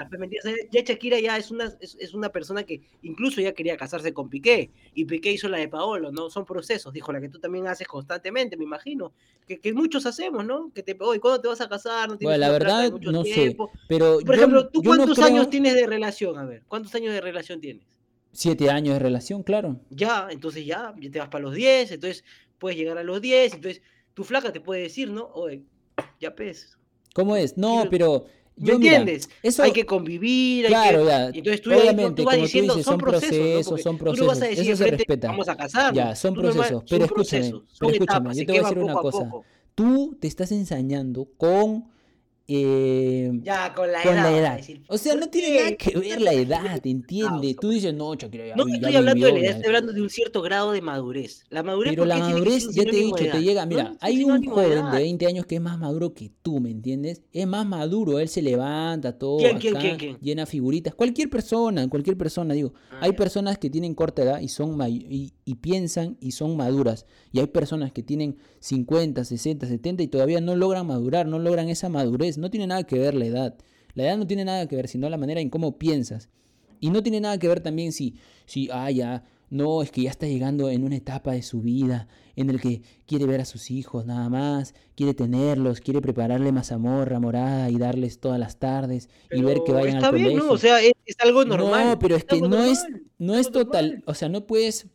[0.70, 4.28] Ya Shakira ya es una, es, es una persona que incluso ya quería casarse con
[4.28, 4.70] Piqué.
[4.94, 6.30] Y Piqué hizo la de Paolo, ¿no?
[6.30, 9.12] Son procesos, dijo la que tú también haces constantemente, me imagino.
[9.46, 10.70] Que, que muchos hacemos, ¿no?
[10.74, 12.08] Que te, oye, ¿cuándo te vas a casar?
[12.08, 13.56] No tienes Bueno, la verdad, mucho no sé.
[13.88, 16.38] Pero Por yo- ejemplo, ¿tú no cuántos creo- años tienes de relación?
[16.38, 17.85] A ver, ¿cuántos años de relación tienes?
[18.35, 19.78] Siete años de relación, claro.
[19.90, 22.24] Ya, entonces ya, ya te vas para los 10, entonces
[22.58, 23.82] puedes llegar a los 10, entonces
[24.14, 25.26] tu flaca te puede decir, ¿no?
[25.35, 25.62] Oye,
[26.22, 26.78] ya pes.
[27.14, 27.56] ¿Cómo es?
[27.58, 29.30] No, pero ¿Me mira, entiendes?
[29.42, 31.06] eso Hay que convivir, hay claro, que...
[31.06, 31.26] ya.
[31.26, 33.42] Entonces tú, tú- obviamente, tú vas como tú diciendo, dices, son son procesos, ¿no?
[33.42, 35.28] procesos, son tú vas a decir Eso se respeta.
[35.28, 35.96] vamos a casarnos.
[35.96, 36.66] Ya, son Tú procesos.
[36.68, 39.24] son Pero escúchame, procesos, pero son escúchame, etapas, yo te voy a decir una cosa.
[39.24, 39.44] poco.
[39.74, 41.90] Tú te estás ensañando con
[42.48, 44.22] eh, Ya, con la con edad.
[44.22, 44.57] la vas a edad.
[44.57, 47.57] decir, O sea, ¿por no tiene nada que ver la edad, ¿entiendes?
[47.61, 50.02] Tú dices, no, Shakira ya No te estoy hablando de la edad, estoy hablando de
[50.02, 51.44] un cierto grado de madurez.
[51.50, 54.44] La madurez, Pero ¿por la madurez, ya te he dicho, te llega, mira, hay un
[54.44, 57.22] joven de 20 años que es más maduro que tú, ¿me entiendes?
[57.33, 60.18] Es más maduro, él se levanta, todo ¿Quién, quién, acá, quién, quién?
[60.20, 60.94] llena figuritas.
[60.94, 62.72] Cualquier persona, cualquier persona, digo.
[62.90, 63.16] Ah, Hay ya.
[63.16, 67.07] personas que tienen corta edad y son y, y piensan y son maduras.
[67.33, 71.68] Y hay personas que tienen 50, 60, 70 y todavía no logran madurar, no logran
[71.68, 72.31] esa madurez.
[72.38, 73.54] No tiene nada que ver la edad.
[73.94, 76.28] La edad no tiene nada que ver, sino la manera en cómo piensas.
[76.80, 78.16] Y no tiene nada que ver también si,
[78.46, 82.08] si ah, ya, no, es que ya está llegando en una etapa de su vida
[82.36, 87.20] en el que quiere ver a sus hijos nada más, quiere tenerlos, quiere prepararle mazamorra
[87.20, 90.46] morada y darles todas las tardes y ver que vayan está al bien, colegio.
[90.46, 90.52] ¿no?
[90.52, 91.86] O sea, es, es algo normal.
[91.86, 92.82] No, pero es que no es,
[93.18, 94.04] no total, normal.
[94.06, 94.86] o sea, no puedes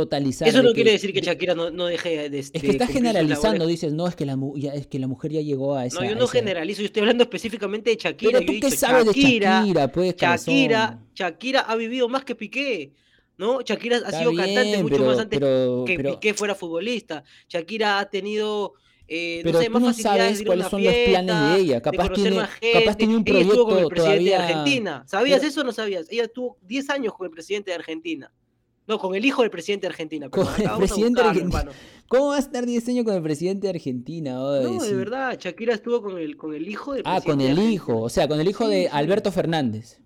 [0.00, 0.46] totalizar.
[0.48, 2.70] Eso de no quiere decir que de- Shakira no, no deje de este, Es que
[2.70, 5.40] estás cumplir sus generalizando, dices, no, es que la, ya, es que la mujer ya
[5.40, 6.00] llegó a esa...
[6.00, 8.32] No, yo no esa- generalizo, yo estoy hablando específicamente de Shakira.
[8.32, 11.00] Pero tú qué dicho, sabes de Shakira, Shakira, pues, Shakira?
[11.14, 12.92] Shakira ha vivido más que Piqué,
[13.38, 13.60] ¿no?
[13.62, 17.24] Shakira ha sido cantante mucho pero- más antes pero- que pero- Piqué fuera futbolista.
[17.48, 18.74] Shakira ha tenido,
[19.08, 21.80] eh, Pero no sé, tú no sabes de cuáles son los planes de ella.
[21.80, 25.04] Capaz conocer tiene- capaz tiene un Ella estuvo con el proyecto presidente de todavía- Argentina.
[25.06, 26.06] ¿Sabías Pero- eso o no sabías?
[26.10, 28.32] Ella estuvo 10 años con el presidente de Argentina.
[28.88, 30.28] No, con el hijo del presidente de Argentina.
[30.28, 31.58] Con el presidente de Argentina.
[31.60, 31.76] hermano.
[32.08, 34.34] ¿Cómo va a estar 10 años con el presidente de Argentina?
[34.34, 34.90] No, sí.
[34.90, 37.72] de verdad, Shakira estuvo con el, con el hijo del Ah, presidente con de el
[37.72, 38.88] hijo, o sea, con el hijo Sí, de.
[38.88, 40.00] Alberto Fernández.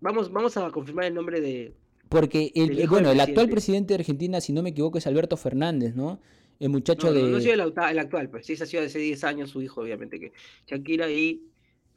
[0.00, 1.74] Vamos, vamos a confirmar el nombre de.
[2.08, 3.94] Porque el, bueno, el actual presidente.
[3.94, 6.20] de Argentina, si no me equivoco, es Alberto Fernández, ¿no?
[6.60, 7.30] El muchacho No, no, de...
[7.30, 9.80] no ha sido el, el actual, pues sí, ha sido hace 10 años su hijo,
[9.80, 10.32] obviamente, que
[10.66, 11.42] Shakira y.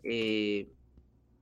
[0.04, 0.68] eh,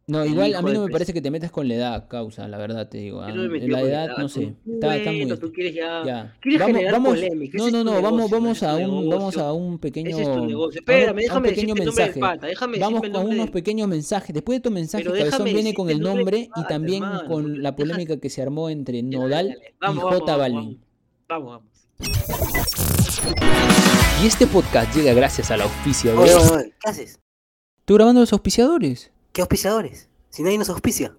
[0.05, 2.57] No, igual a mí no me parece que te metas con la edad, causa, la
[2.57, 3.21] verdad te digo.
[3.21, 5.21] ah, yo no me metí La edad, no sé, está, está muy...
[5.21, 6.03] bueno, tú quieres ya.
[6.05, 6.37] Ya.
[6.41, 9.79] Quieres Vamos, generar vamos, polémica, no, no, no, vamos, negocio, a un, vamos a un
[9.79, 12.19] pequeño, Ese es Espérame, a un déjame pequeño decirte el nombre del mensaje.
[12.19, 14.33] pata, déjame Vamos con nombre unos pequeños mensajes.
[14.33, 17.63] Después de tu mensaje, Pero Cabezón déjame viene con el nombre y también hermano, con
[17.63, 20.81] la polémica que se armó entre Nodal dale, y vamos, J vamos, Balvin.
[21.29, 21.73] Vamos, vamos.
[24.21, 26.73] Y este podcast llega gracias al auspicio de...
[26.83, 27.21] ¿qué haces?
[27.85, 29.12] ¿Tú grabando los auspiciadores?
[29.33, 30.09] ¿Qué auspiciadores?
[30.29, 31.11] Si nadie nos auspicia.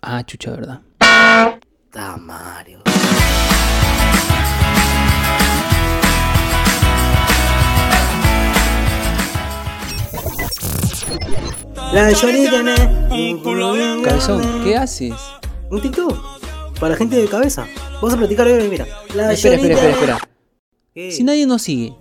[0.00, 0.80] Ah, chucha, ¿verdad?
[1.92, 2.80] Da Mario.
[11.92, 14.64] La bien Cabezón.
[14.64, 15.12] ¿qué haces?
[15.70, 16.80] Un TikTok.
[16.80, 17.66] Para gente de cabeza.
[17.96, 18.86] Vamos a platicar hoy, mira.
[19.14, 20.18] La Espera, espera, espera, espera.
[20.94, 21.12] ¿Qué?
[21.12, 21.94] Si nadie nos sigue,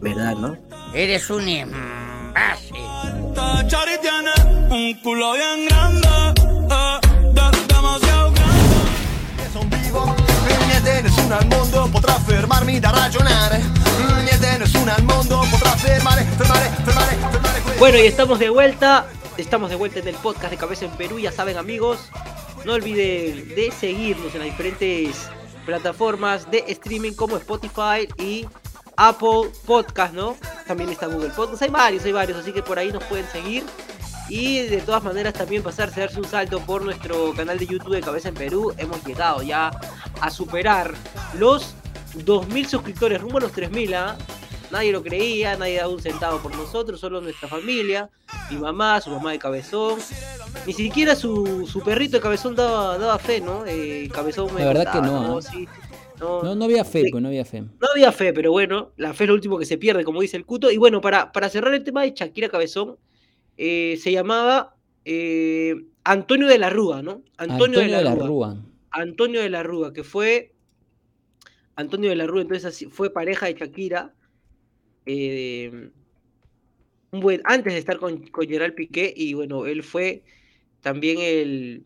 [0.00, 0.58] ¿Verdad, no?
[0.92, 2.74] Eres un imbécil.
[4.94, 6.08] Chari tiene un culo bien grande,
[6.70, 7.00] eh,
[7.32, 9.50] de- demasiado grande.
[9.52, 10.14] Sono vivo,
[10.68, 13.62] niente nessuno al mondo potrà fermarmi da ragionare.
[14.24, 17.78] Niente nessuno al mondo potrà fermare, fermare, fermare, fermare questo.
[17.78, 19.06] Bueno, y estamos de vuelta.
[19.36, 21.18] Estamos de vuelta en el podcast de Cabeza en Perú.
[21.18, 21.98] Ya saben, amigos,
[22.64, 25.16] no olviden de seguirnos en las diferentes
[25.66, 28.46] plataformas de streaming como Spotify y
[28.96, 30.36] Apple Podcast, ¿no?
[30.68, 31.62] También está Google Podcast.
[31.62, 33.64] Hay varios, hay varios, así que por ahí nos pueden seguir.
[34.28, 37.94] Y de todas maneras también pasarse a darse un salto por nuestro canal de YouTube
[37.94, 38.72] de Cabeza en Perú.
[38.78, 39.70] Hemos llegado ya
[40.20, 40.94] a superar
[41.38, 41.74] los
[42.14, 44.16] 2.000 suscriptores, rumbo a los 3.000, ¿ah?
[44.70, 48.10] Nadie lo creía, nadie daba un centavo por nosotros, solo nuestra familia,
[48.50, 49.98] mi mamá, su mamá de Cabezón.
[50.66, 53.64] Ni siquiera su, su perrito de Cabezón daba, daba fe, ¿no?
[53.66, 55.42] Eh, Cabezón me La verdad que no, ¿ah?
[55.42, 55.68] Sí,
[56.18, 57.60] no, no, no había fe, pues no había fe.
[57.60, 60.36] no había fe, pero bueno, la fe es lo último que se pierde, como dice
[60.36, 60.70] el Cuto.
[60.70, 62.96] Y bueno, para, para cerrar el tema de Shakira Cabezón,
[63.56, 67.22] eh, se llamaba eh, Antonio de la Rúa, ¿no?
[67.36, 68.26] Antonio, de la, Rúa.
[68.26, 68.56] Rúa.
[68.90, 70.52] Antonio de la Rúa, que fue.
[71.76, 74.14] Antonio de la Rúa, entonces así- fue pareja de Shakira.
[75.06, 75.90] eh,
[77.44, 80.24] antes de estar con, con Gerard Piqué, y bueno, él fue
[80.80, 81.84] también el,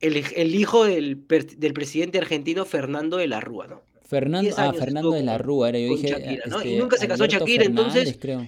[0.00, 3.82] el, el hijo del, del presidente argentino Fernando de la Rúa, ¿no?
[4.06, 6.08] Fernando, 10 ah, Fernando de la Rúa, era yo dije.
[6.08, 6.56] Shakira, ¿no?
[6.62, 8.46] Y este, nunca se casó Alberto Shakira, Fernández, entonces- creo.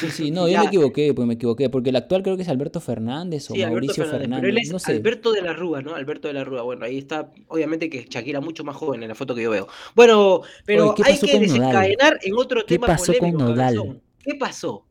[0.00, 2.48] Sí, sí, no, yo me equivoqué, pues me equivoqué, porque el actual creo que es
[2.48, 4.92] Alberto Fernández o Sí, Alberto Mauricio Fernández, Fernández, pero él es no sé.
[4.92, 5.94] Alberto de la Rúa, ¿no?
[5.94, 6.62] Alberto de la Rúa.
[6.62, 9.68] Bueno, ahí está, obviamente que Shakira mucho más joven en la foto que yo veo.
[9.94, 11.48] Bueno, pero Oye, ¿qué hay que con Nodal?
[11.48, 13.74] desencadenar en otro ¿Qué tema pasó con polémico, Nodal?
[13.76, 14.02] Cabezón.
[14.22, 14.86] ¿Qué pasó?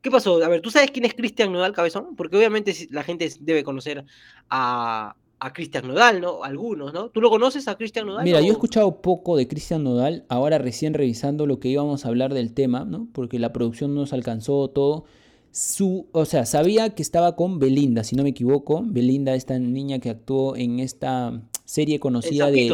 [0.00, 0.42] ¿Qué pasó?
[0.44, 2.14] A ver, ¿tú sabes quién es Cristian Nodal, Cabezón?
[2.16, 4.04] Porque obviamente la gente debe conocer
[4.48, 6.42] a, a Cristian Nodal, ¿no?
[6.42, 7.10] Algunos, ¿no?
[7.10, 8.24] ¿Tú lo conoces a Cristian Nodal?
[8.24, 12.08] Mira, yo he escuchado poco de Cristian Nodal, ahora recién revisando lo que íbamos a
[12.08, 13.08] hablar del tema, ¿no?
[13.12, 15.04] Porque la producción no nos alcanzó todo.
[15.50, 18.82] Su, o sea, sabía que estaba con Belinda, si no me equivoco.
[18.84, 22.72] Belinda, esta niña que actuó en esta serie conocida de,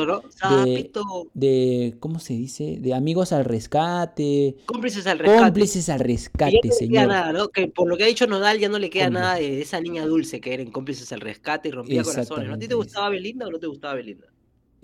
[1.34, 2.76] de, ¿cómo se dice?
[2.78, 5.42] De Amigos al Rescate, Cómplices al rescate.
[5.42, 7.08] Cómplices al Que Rescate, no señor.
[7.08, 7.48] nada, ¿no?
[7.48, 10.04] Que por lo que ha dicho Nodal ya no le queda nada de esa niña
[10.06, 12.48] dulce que eran cómplices al rescate y rompía corazones.
[12.48, 12.54] ¿no?
[12.54, 14.31] ¿A ti te gustaba Belinda o no te gustaba Belinda?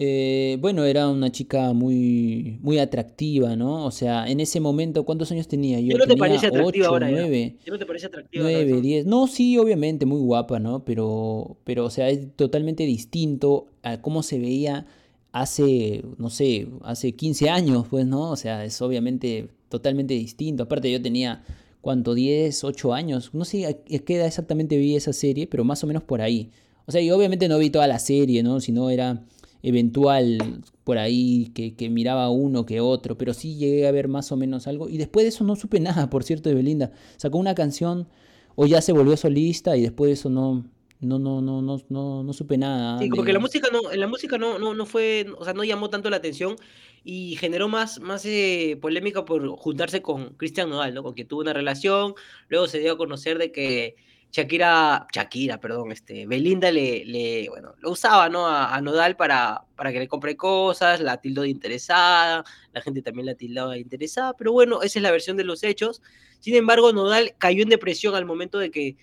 [0.00, 3.84] Eh, bueno, era una chica muy, muy atractiva, ¿no?
[3.84, 5.80] O sea, en ese momento, ¿cuántos años tenía?
[5.80, 7.16] Yo ¿Qué no te tenía parece atractiva 8, ahora ya?
[7.16, 8.44] 9, ¿Ya no te parece atractiva?
[8.44, 8.82] 9, Cabezón?
[8.82, 9.06] 10.
[9.06, 10.84] No, sí, obviamente, muy guapa, ¿no?
[10.84, 14.86] Pero, pero, o sea, es totalmente distinto a cómo se veía
[15.32, 18.30] hace, no sé, hace 15 años, pues, ¿no?
[18.30, 20.62] O sea, es obviamente totalmente distinto.
[20.62, 21.42] Aparte, yo tenía,
[21.80, 22.14] ¿cuánto?
[22.14, 23.30] 10, 8 años.
[23.34, 26.20] No sé a a qué edad exactamente vi esa serie, pero más o menos por
[26.22, 26.50] ahí.
[26.86, 28.60] O sea, y obviamente no vi toda la serie, ¿no?
[28.60, 29.24] Sino era
[29.62, 34.32] eventual por ahí que, que miraba uno que otro, pero sí llegué a ver más
[34.32, 34.88] o menos algo.
[34.88, 36.92] Y después de eso no supe nada, por cierto, de Belinda.
[37.16, 38.08] Sacó una canción
[38.54, 40.64] o ya se volvió solista y después de eso no,
[41.00, 42.98] no, no, no, no, no, no supe nada.
[42.98, 45.62] Sí, como que la música no, la música no, no, no fue, o sea, no
[45.62, 46.56] llamó tanto la atención
[47.04, 51.02] y generó más, más eh, polémica por juntarse con Cristian Nodal, ¿no?
[51.02, 52.14] Con quien tuvo una relación,
[52.48, 53.96] luego se dio a conocer de que
[54.30, 58.46] Shakira, Shakira, perdón, este, Belinda le, le bueno, lo usaba, ¿no?
[58.46, 63.00] A, a Nodal para, para que le compre cosas, la tildó de interesada, la gente
[63.00, 66.02] también la tildaba de interesada, pero bueno, esa es la versión de los hechos.
[66.40, 68.96] Sin embargo, Nodal cayó en depresión al momento de que,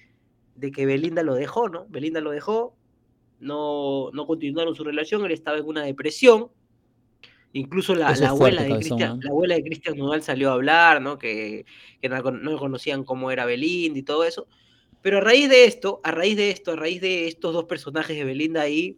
[0.56, 1.88] de que Belinda lo dejó, ¿no?
[1.90, 2.76] Belinda lo dejó,
[3.40, 6.50] no, no continuaron su relación, él estaba en una depresión.
[7.52, 9.20] Incluso la, abuela fuerte, de cabezón, Cristian, ¿eh?
[9.24, 11.18] la abuela de Cristian Nodal salió a hablar, ¿no?
[11.18, 11.66] Que,
[12.02, 14.48] que no, no conocían cómo era Belinda y todo eso.
[15.06, 18.18] Pero a raíz de esto, a raíz de esto, a raíz de estos dos personajes
[18.18, 18.98] de Belinda y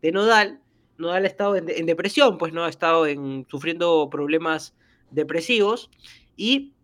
[0.00, 0.60] de Nodal,
[0.96, 4.76] Nodal ha estado en, depresión, pues no ha estado en, sufriendo problemas
[5.10, 5.90] depresivos
[6.36, 6.74] y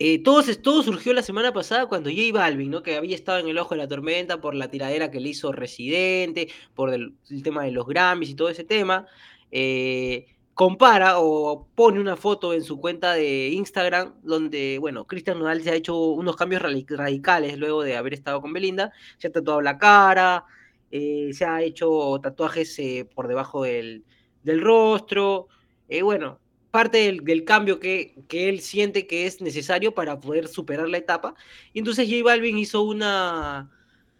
[0.00, 2.82] eh, todo, todo surgió la semana pasada cuando J Balvin, ¿no?
[2.82, 5.52] que había estado en el ojo de la tormenta por la tiradera que le hizo
[5.52, 9.06] Residente, por el, el tema de los Grammys y todo ese tema,
[9.52, 10.26] eh,
[10.58, 15.70] compara o pone una foto en su cuenta de Instagram donde, bueno, Cristian Nodal se
[15.70, 19.78] ha hecho unos cambios radicales luego de haber estado con Belinda, se ha tatuado la
[19.78, 20.46] cara,
[20.90, 24.04] eh, se ha hecho tatuajes eh, por debajo del,
[24.42, 25.46] del rostro,
[25.88, 26.40] eh, bueno,
[26.72, 30.98] parte del, del cambio que, que él siente que es necesario para poder superar la
[30.98, 31.36] etapa.
[31.72, 33.70] Y entonces J Balvin hizo una,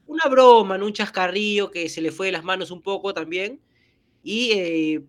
[0.07, 0.87] una broma, ¿no?
[0.87, 3.61] un chascarrillo que se le fue de las manos un poco también.
[4.23, 5.03] Y eh,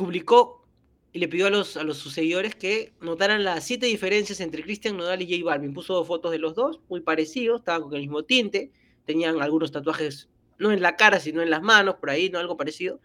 [0.00, 0.66] publicó
[1.12, 4.62] y le pidió a los, a los sus seguidores que notaran las siete diferencias entre
[4.62, 5.74] Cristian Nodal y J Balvin.
[5.74, 8.70] Puso fotos de los dos, muy parecidos, estaban con el mismo tinte,
[9.04, 12.38] tenían algunos tatuajes, no en la cara, sino en las manos, por ahí, ¿no?
[12.38, 13.00] Algo parecido.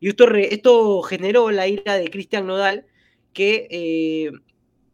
[0.00, 2.86] Y esto, esto generó la ira de Cristian Nodal,
[3.34, 4.32] que eh,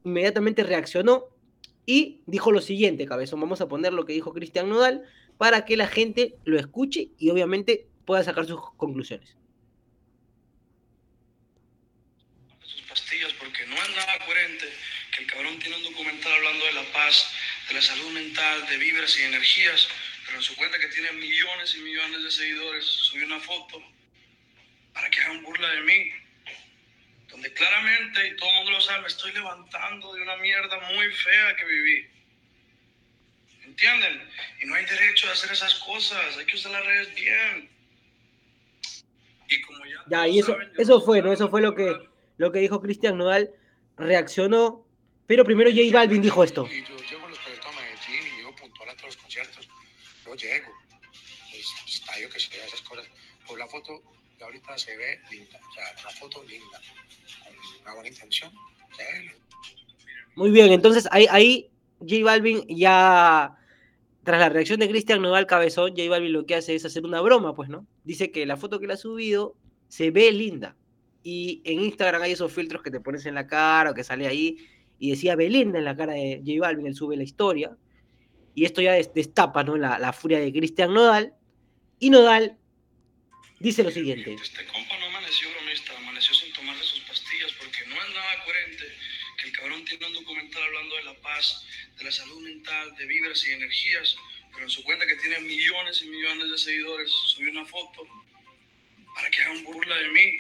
[0.05, 1.27] inmediatamente reaccionó
[1.87, 3.41] y dijo lo siguiente, cabezón.
[3.41, 5.03] Vamos a poner lo que dijo Cristian Nodal
[5.39, 9.37] para que la gente lo escuche y obviamente pueda sacar sus conclusiones.
[12.65, 14.67] sus pastillas porque no es nada coherente
[15.59, 17.31] tiene un documental hablando de la paz,
[17.69, 19.89] de la salud mental, de vibras y energías,
[20.27, 23.83] pero en su cuenta que tiene millones y millones de seguidores, subió una foto
[24.93, 26.13] para que hagan burla de mí,
[27.29, 31.13] donde claramente, y todo el mundo lo sabe, me estoy levantando de una mierda muy
[31.13, 32.09] fea que viví.
[33.65, 34.31] ¿Entienden?
[34.63, 37.71] Y no hay derecho a hacer esas cosas, hay que usar las redes bien.
[39.49, 40.05] Y como ya...
[40.07, 41.33] Ya, y eso, saben, eso fue, ¿no?
[41.33, 41.97] Eso fue lo que,
[42.37, 43.51] lo que dijo Cristian Nodal.
[43.97, 44.84] Reaccionó,
[45.27, 46.67] pero primero J Balvin dijo esto.
[46.71, 49.69] Y yo llego a los conciertos a Medellín y llego puntual a todos los conciertos.
[50.27, 50.73] Yo llego.
[51.53, 53.07] Es estadio que se vea esas cosas.
[53.57, 54.03] La foto
[54.39, 55.61] de ahorita se ve linda.
[55.71, 56.81] O sea, una foto linda.
[57.43, 58.53] Con una buena intención.
[58.97, 59.45] Se ve linda.
[60.37, 63.57] Muy bien, entonces ahí, ahí J Balvin ya,
[64.25, 67.21] tras la reacción de Cristian Nodal Cabezón, J Balvin lo que hace es hacer una
[67.21, 67.87] broma, pues, ¿no?
[68.03, 69.55] Dice que la foto que le ha subido
[69.89, 70.77] se ve linda.
[71.23, 74.27] Y en Instagram hay esos filtros que te pones en la cara o que sale
[74.27, 74.59] ahí
[74.99, 77.77] y decía Belinda en la cara de J Balvin, él sube la historia.
[78.55, 79.77] Y esto ya des- destapa, ¿no?
[79.77, 81.35] La, la furia de Cristian Nodal.
[81.99, 82.57] Y Nodal
[83.59, 84.35] dice lo siguiente.
[84.35, 88.85] Este compa no amaneció bromista, amaneció sin tomarse sus pastillas porque no es nada coherente
[89.41, 91.67] que el cabrón tiene un documental hablando de la paz,
[91.99, 94.17] de la salud mental, de vibras y energías,
[94.53, 98.07] pero en su cuenta que tiene millones y millones de seguidores, subió una foto
[99.17, 100.39] para que hagan burla de mí,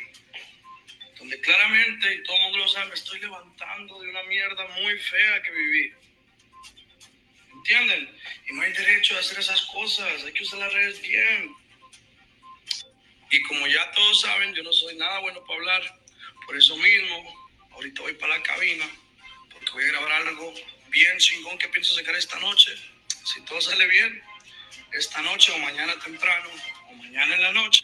[1.24, 4.98] donde claramente, y todo el mundo lo sabe, me estoy levantando de una mierda muy
[4.98, 5.92] fea que viví.
[7.50, 8.18] ¿Entienden?
[8.46, 11.56] Y no hay derecho a hacer esas cosas, hay que usar las redes bien.
[13.30, 16.00] Y como ya todos saben, yo no soy nada bueno para hablar.
[16.44, 18.84] Por eso mismo, ahorita voy para la cabina,
[19.50, 20.52] porque voy a grabar algo
[20.88, 22.76] bien chingón que pienso sacar esta noche.
[23.24, 24.22] Si todo sale bien,
[24.92, 26.50] esta noche o mañana temprano,
[26.90, 27.82] o mañana en la noche.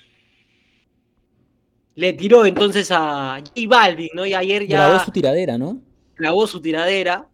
[1.95, 4.25] Le tiró entonces a J Balvin, ¿no?
[4.25, 4.87] Y ayer ya...
[4.87, 5.81] Grabó su tiradera, ¿no?
[6.21, 7.29] clavó su tiradera.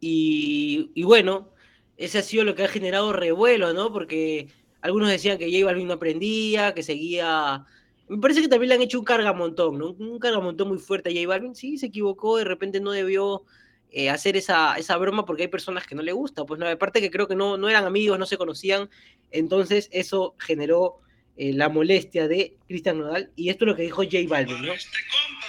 [0.00, 1.50] Y, y bueno,
[1.98, 3.92] ese ha sido lo que ha generado revuelo, ¿no?
[3.92, 4.48] Porque
[4.80, 7.66] algunos decían que J Balvin no aprendía, que seguía.
[8.08, 9.90] Me parece que también le han hecho un cargamontón, ¿no?
[9.90, 11.54] Un cargamontón muy fuerte a J Balvin.
[11.54, 13.44] Sí, se equivocó, de repente no debió
[13.90, 16.46] eh, hacer esa, esa broma porque hay personas que no le gusta.
[16.46, 18.88] Pues no, aparte que creo que no, no eran amigos, no se conocían.
[19.30, 21.00] Entonces eso generó
[21.36, 23.30] eh, la molestia de Cristian Nodal.
[23.36, 24.72] Y esto es lo que dijo J Balvin, ¿no?
[24.72, 25.46] Este compa,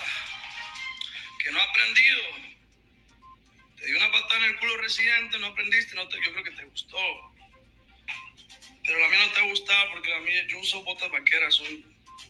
[1.44, 2.20] que no ha aprendido.
[3.78, 6.52] Te dio una patada en el culo residente, no aprendiste, no te, yo creo que
[6.52, 6.98] te gustó.
[8.86, 11.68] Pero la mía no te ha gustado porque la mía, yo uso botas vaqueras, son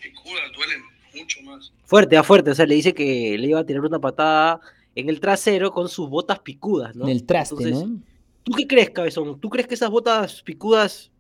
[0.02, 1.72] picudas, duelen mucho más.
[1.86, 2.52] Fuerte, a fuerte.
[2.52, 4.60] O sea, le dice que le iba a tirar una patada
[4.96, 7.06] en el trasero con sus botas picudas, ¿no?
[7.06, 8.00] En el traste, Entonces, ¿no?
[8.44, 9.40] ¿Tú qué crees, cabezón?
[9.40, 11.12] ¿Tú crees que esas botas picudas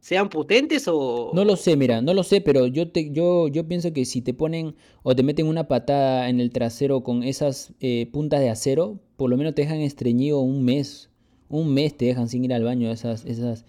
[0.00, 1.30] sean potentes o...?
[1.34, 4.22] No lo sé, mira, no lo sé, pero yo te, yo, yo pienso que si
[4.22, 8.50] te ponen o te meten una patada en el trasero con esas eh, puntas de
[8.50, 11.10] acero, por lo menos te dejan estreñido un mes.
[11.48, 13.64] Un mes te dejan sin ir al baño esas, esas,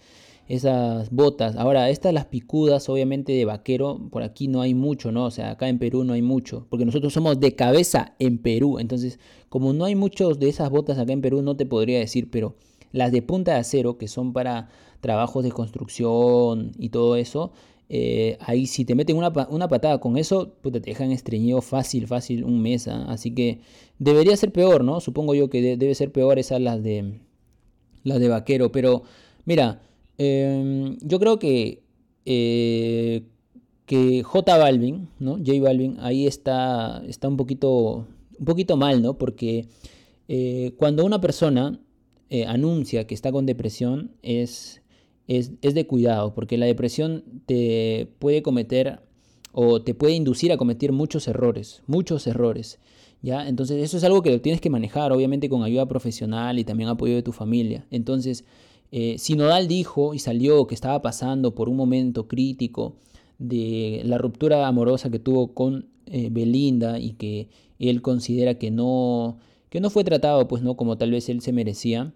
[0.47, 1.55] esas botas.
[1.55, 5.25] Ahora, estas las picudas, obviamente de vaquero, por aquí no hay mucho, ¿no?
[5.25, 8.79] O sea, acá en Perú no hay mucho, porque nosotros somos de cabeza en Perú.
[8.79, 12.29] Entonces, como no hay muchos de esas botas acá en Perú, no te podría decir,
[12.31, 12.55] pero
[12.91, 14.69] las de punta de acero, que son para
[15.07, 17.51] trabajos de construcción y todo eso,
[17.89, 22.05] eh, ahí si te meten una, una patada con eso, puta, te dejan estreñido fácil,
[22.07, 22.89] fácil un mes.
[22.89, 23.05] ¿ah?
[23.07, 23.59] Así que
[23.99, 24.99] debería ser peor, ¿no?
[24.99, 27.21] Supongo yo que de- debe ser peor esas las de
[28.03, 28.69] las de vaquero.
[28.73, 29.03] Pero
[29.45, 29.79] mira,
[30.17, 31.81] em, yo creo que
[32.25, 33.23] eh,
[33.85, 35.37] que J Balvin, ¿no?
[35.37, 38.05] J Balvin, ahí está, está un poquito,
[38.37, 39.17] un poquito mal, ¿no?
[39.17, 39.67] Porque
[40.27, 41.79] eh, cuando una persona
[42.47, 44.81] anuncia que está con depresión es,
[45.27, 49.01] es, es de cuidado, porque la depresión te puede cometer
[49.51, 52.79] o te puede inducir a cometer muchos errores, muchos errores.
[53.23, 53.47] ¿Ya?
[53.47, 56.89] Entonces eso es algo que lo tienes que manejar, obviamente con ayuda profesional y también
[56.89, 57.87] apoyo de tu familia.
[57.89, 58.45] Entonces,
[58.91, 62.95] eh, si Nodal dijo y salió que estaba pasando por un momento crítico
[63.39, 69.39] de la ruptura amorosa que tuvo con eh, Belinda y que él considera que no,
[69.69, 72.13] que no fue tratado pues no como tal vez él se merecía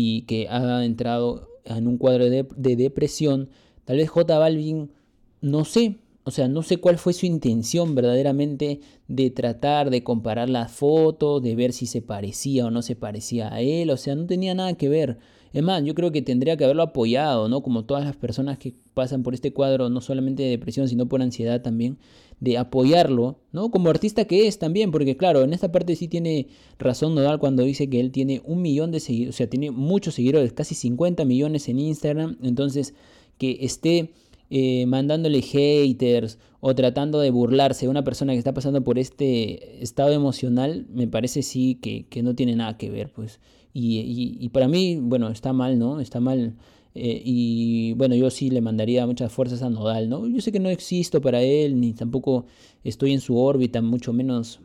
[0.00, 3.48] y que ha entrado en un cuadro de, de depresión,
[3.84, 4.92] tal vez J Balvin,
[5.40, 10.48] no sé, o sea, no sé cuál fue su intención verdaderamente de tratar de comparar
[10.50, 14.14] las fotos, de ver si se parecía o no se parecía a él, o sea,
[14.14, 15.18] no tenía nada que ver.
[15.52, 17.62] Es más, yo creo que tendría que haberlo apoyado, ¿no?
[17.62, 21.22] Como todas las personas que pasan por este cuadro, no solamente de depresión, sino por
[21.22, 21.98] ansiedad también,
[22.40, 23.70] de apoyarlo, ¿no?
[23.70, 27.62] Como artista que es también, porque claro, en esta parte sí tiene razón Nodal cuando
[27.64, 31.24] dice que él tiene un millón de seguidores, o sea, tiene muchos seguidores, casi 50
[31.24, 32.94] millones en Instagram, entonces
[33.38, 34.12] que esté
[34.50, 39.82] eh, mandándole haters o tratando de burlarse de una persona que está pasando por este
[39.82, 43.40] estado emocional, me parece sí que, que no tiene nada que ver, pues.
[43.80, 46.00] Y, y, para mí, bueno, está mal, ¿no?
[46.00, 46.54] Está mal.
[46.94, 50.26] eh, y bueno, yo sí le mandaría muchas fuerzas a Nodal, ¿no?
[50.26, 52.46] Yo sé que no existo para él, ni tampoco
[52.84, 54.60] estoy en su órbita, mucho menos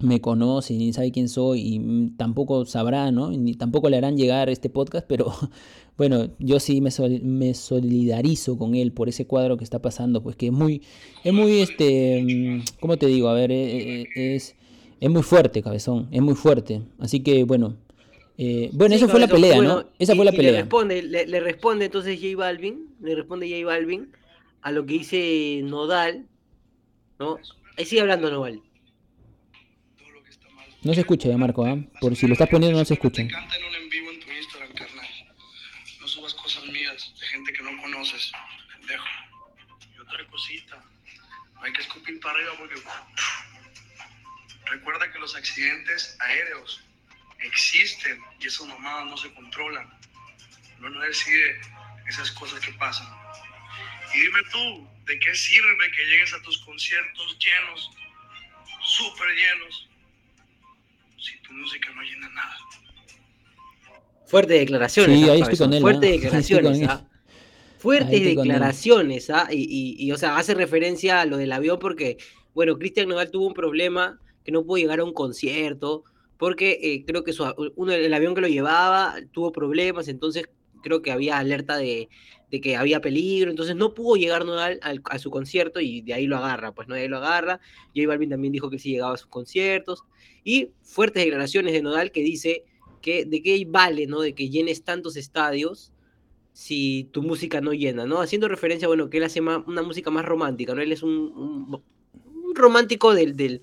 [0.00, 3.32] me conoce, ni sabe quién soy, y tampoco sabrá, ¿no?
[3.32, 5.32] Ni tampoco le harán llegar este podcast, pero
[5.98, 10.22] bueno, yo sí me, sol- me solidarizo con él por ese cuadro que está pasando,
[10.22, 10.82] pues que es muy,
[11.24, 13.28] es muy, este, ¿cómo te digo?
[13.28, 14.54] A ver, eh, eh, es,
[15.00, 16.82] es muy fuerte, cabezón, es muy fuerte.
[17.00, 17.74] Así que, bueno,
[18.38, 19.90] eh, bueno, Sí, esa fue la pelea, bueno, ¿no?
[19.98, 20.52] Esa y- fue la y pelea.
[20.52, 24.12] Le responde, le, le responde entonces J Balvin, le responde J Balvin
[24.62, 26.26] a lo que dice Nodal,
[27.18, 27.38] ¿no?
[27.76, 28.60] Ahí sigue hablando Nodal.
[29.98, 30.66] Todo lo que está mal.
[30.82, 31.76] No se escucha, ya, Marco, ¿ah?
[32.00, 33.22] Por si lo estás poniendo, no se escucha.
[33.22, 35.06] Te canta en un en vivo en tu Instagram, carnal.
[36.00, 38.32] No subas cosas mías de gente que no conoces,
[38.78, 39.04] pendejo.
[39.96, 40.84] Y otra cosita,
[41.54, 42.74] no hay que escupir para arriba porque...
[44.70, 46.82] Recuerda que los accidentes aéreos
[47.40, 49.88] existen y esas mamadas no se controlan.
[50.78, 51.60] Uno no decide
[52.08, 53.06] esas cosas que pasan.
[54.14, 57.90] Y dime tú, ¿de qué sirve que llegues a tus conciertos llenos,
[58.82, 59.88] súper llenos,
[61.18, 62.56] si tu música no llena nada?
[64.26, 65.18] Fuertes declaraciones.
[65.20, 66.86] Sí, ¿ah, ahí estoy con él, Fuertes con declaraciones, él.
[66.90, 67.04] ¿ah?
[67.78, 69.48] Fuertes declaraciones, ¿ah?
[69.50, 72.16] Y, y- y, o sea, hace referencia a lo del avión porque,
[72.54, 76.04] bueno, Cristian Nodal tuvo un problema que no pudo llegar a un concierto
[76.38, 77.44] porque eh, creo que su,
[77.76, 80.44] uno, el avión que lo llevaba tuvo problemas, entonces
[80.82, 82.08] creo que había alerta de,
[82.50, 86.14] de que había peligro, entonces no pudo llegar Nodal al- a su concierto y de
[86.14, 87.60] ahí lo agarra, pues no ahí lo agarra.
[87.94, 90.04] J Balvin también dijo que sí llegaba a sus conciertos
[90.44, 92.64] y fuertes declaraciones de Nodal que dice
[93.02, 94.20] que de qué vale, ¿no?
[94.20, 95.92] De que llenes tantos estadios
[96.52, 98.20] si tu música no llena, ¿no?
[98.20, 100.82] Haciendo referencia, bueno, que él hace ma- una música más romántica, ¿no?
[100.82, 101.82] Él es un, un-
[102.44, 103.60] un romántico del, del,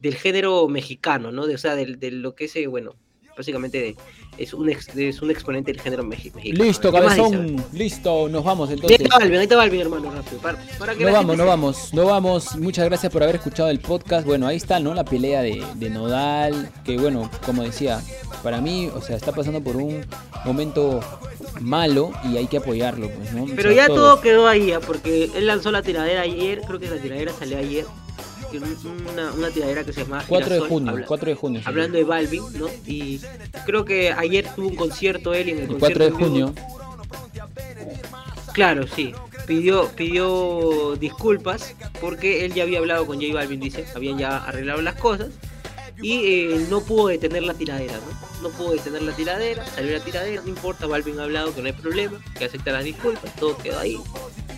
[0.00, 1.46] del género mexicano, ¿no?
[1.46, 2.94] De, o sea, del- de, lo que es, eh, bueno,
[3.36, 3.96] básicamente de-
[4.36, 6.64] es, un ex- es un exponente del género mexi- mexicano.
[6.64, 9.00] Listo, cabezón, listo, nos vamos Ahí entonces.
[9.00, 10.38] está Balvin, ahí está Balvin, hermano, rápido.
[10.40, 12.56] Para, para que No la vamos, gente no se- vamos, no vamos.
[12.56, 14.26] Muchas gracias por haber escuchado el podcast.
[14.26, 14.92] Bueno, ahí está, ¿no?
[14.94, 18.00] La pelea de, de Nodal, que bueno, como decía,
[18.42, 20.04] para mí, o sea, está pasando por un
[20.44, 21.00] momento
[21.60, 23.44] malo y hay que apoyarlo, pues, ¿no?
[23.44, 23.98] O Pero sea, ya todos.
[24.14, 24.80] todo quedó ahí, ¿ah?
[24.84, 27.84] porque él lanzó la tiradera ayer, creo que la tiradera salió ayer.
[28.50, 31.60] Que Una, una tiradera que se llama 4 de junio, habla- 4 de junio.
[31.60, 31.66] sí.
[31.68, 32.66] hablando de Balvin, ¿no?
[32.86, 33.20] Y
[33.66, 36.54] creo que ayer tuvo un concierto él en el, El 4 de concierto junio.
[38.52, 39.12] Claro, sí.
[39.46, 44.82] Pidió, pidió disculpas porque él ya había hablado con J Balvin, dice, habían ya arreglado
[44.82, 45.28] las cosas
[46.00, 46.12] y
[46.52, 48.48] eh, no pudo detener la tiradera, ¿no?
[48.48, 51.66] No pudo detener la tiradera, salió la tiradera, no importa, Balvin ha hablado que no
[51.66, 53.98] hay problema, que acepta las disculpas, todo quedó ahí.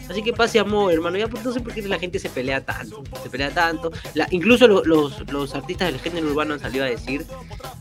[0.09, 1.17] Así que pase amor, hermano.
[1.19, 3.01] Ya pues, no sé por qué la gente se pelea tanto.
[3.23, 3.93] Se pelea tanto.
[4.15, 7.25] La, incluso lo- los, los artistas del género urbano han salido a decir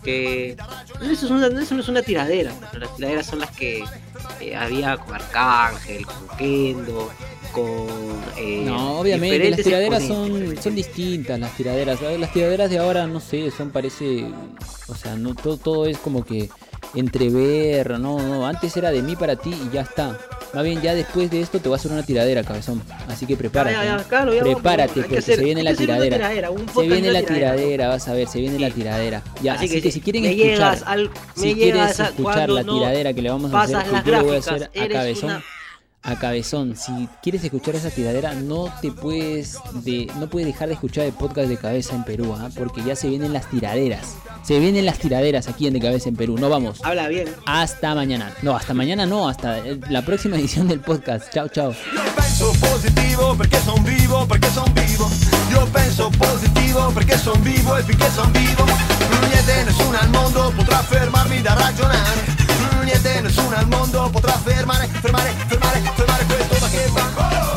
[0.03, 0.55] que
[1.01, 2.53] eso, es una, eso no es una tiradera.
[2.69, 3.83] pues, Las tiraderas son las que
[4.41, 7.11] eh, había con Arcángel, con Kendo,
[7.49, 7.87] con.
[8.37, 11.99] eh, No, obviamente, las tiraderas son, son distintas, las tiraderas.
[12.19, 14.25] Las tiraderas de ahora, no sé, son parece.
[14.87, 16.49] O sea, no todo, todo es como que
[16.95, 18.45] entrever, no, no.
[18.47, 20.17] Antes era de mí para ti y ya está.
[20.53, 22.81] Más bien, ya después de esto te va a hacer una tiradera, cabezón.
[23.07, 23.75] Así que prepárate.
[23.75, 24.03] Ya, ya, ¿no?
[24.03, 26.17] claro, ya, prepárate, porque hacer- se viene la tiradera.
[26.73, 27.55] Se viene la tiradera.
[27.55, 29.21] tiradera, vas a ver, se viene la tiradera.
[29.43, 33.29] Ya, así, que, si quieren escuchar, al- si quieres escuchar la no tiradera que le
[33.29, 35.29] vamos a hacer, yo le voy a hacer a cabezón.
[35.29, 35.43] una-
[36.01, 40.75] A cabezón, si quieres escuchar esa tiradera, no te puedes de, no puedes dejar de
[40.75, 42.49] escuchar el podcast de cabeza en Perú, ¿ah?
[42.57, 44.15] porque ya se vienen las tiraderas.
[44.43, 46.37] Se vienen las tiraderas aquí en De Cabeza en Perú.
[46.39, 46.79] No vamos.
[46.83, 47.27] Habla bien.
[47.45, 48.31] Hasta mañana.
[48.41, 51.31] No, hasta mañana no, hasta la próxima edición del podcast.
[51.33, 51.75] Chao, chao.
[52.15, 55.09] penso positivo perché son vivo, perché son vivo.
[55.51, 58.63] Io penso positivo perché son vivo e finché son vivo.
[59.27, 61.19] Niente, nessuno al mondo potrà fermare
[62.89, 67.48] niente, nessuno al mondo potrà fermare, fermare, fermare, fermare questo ma che va.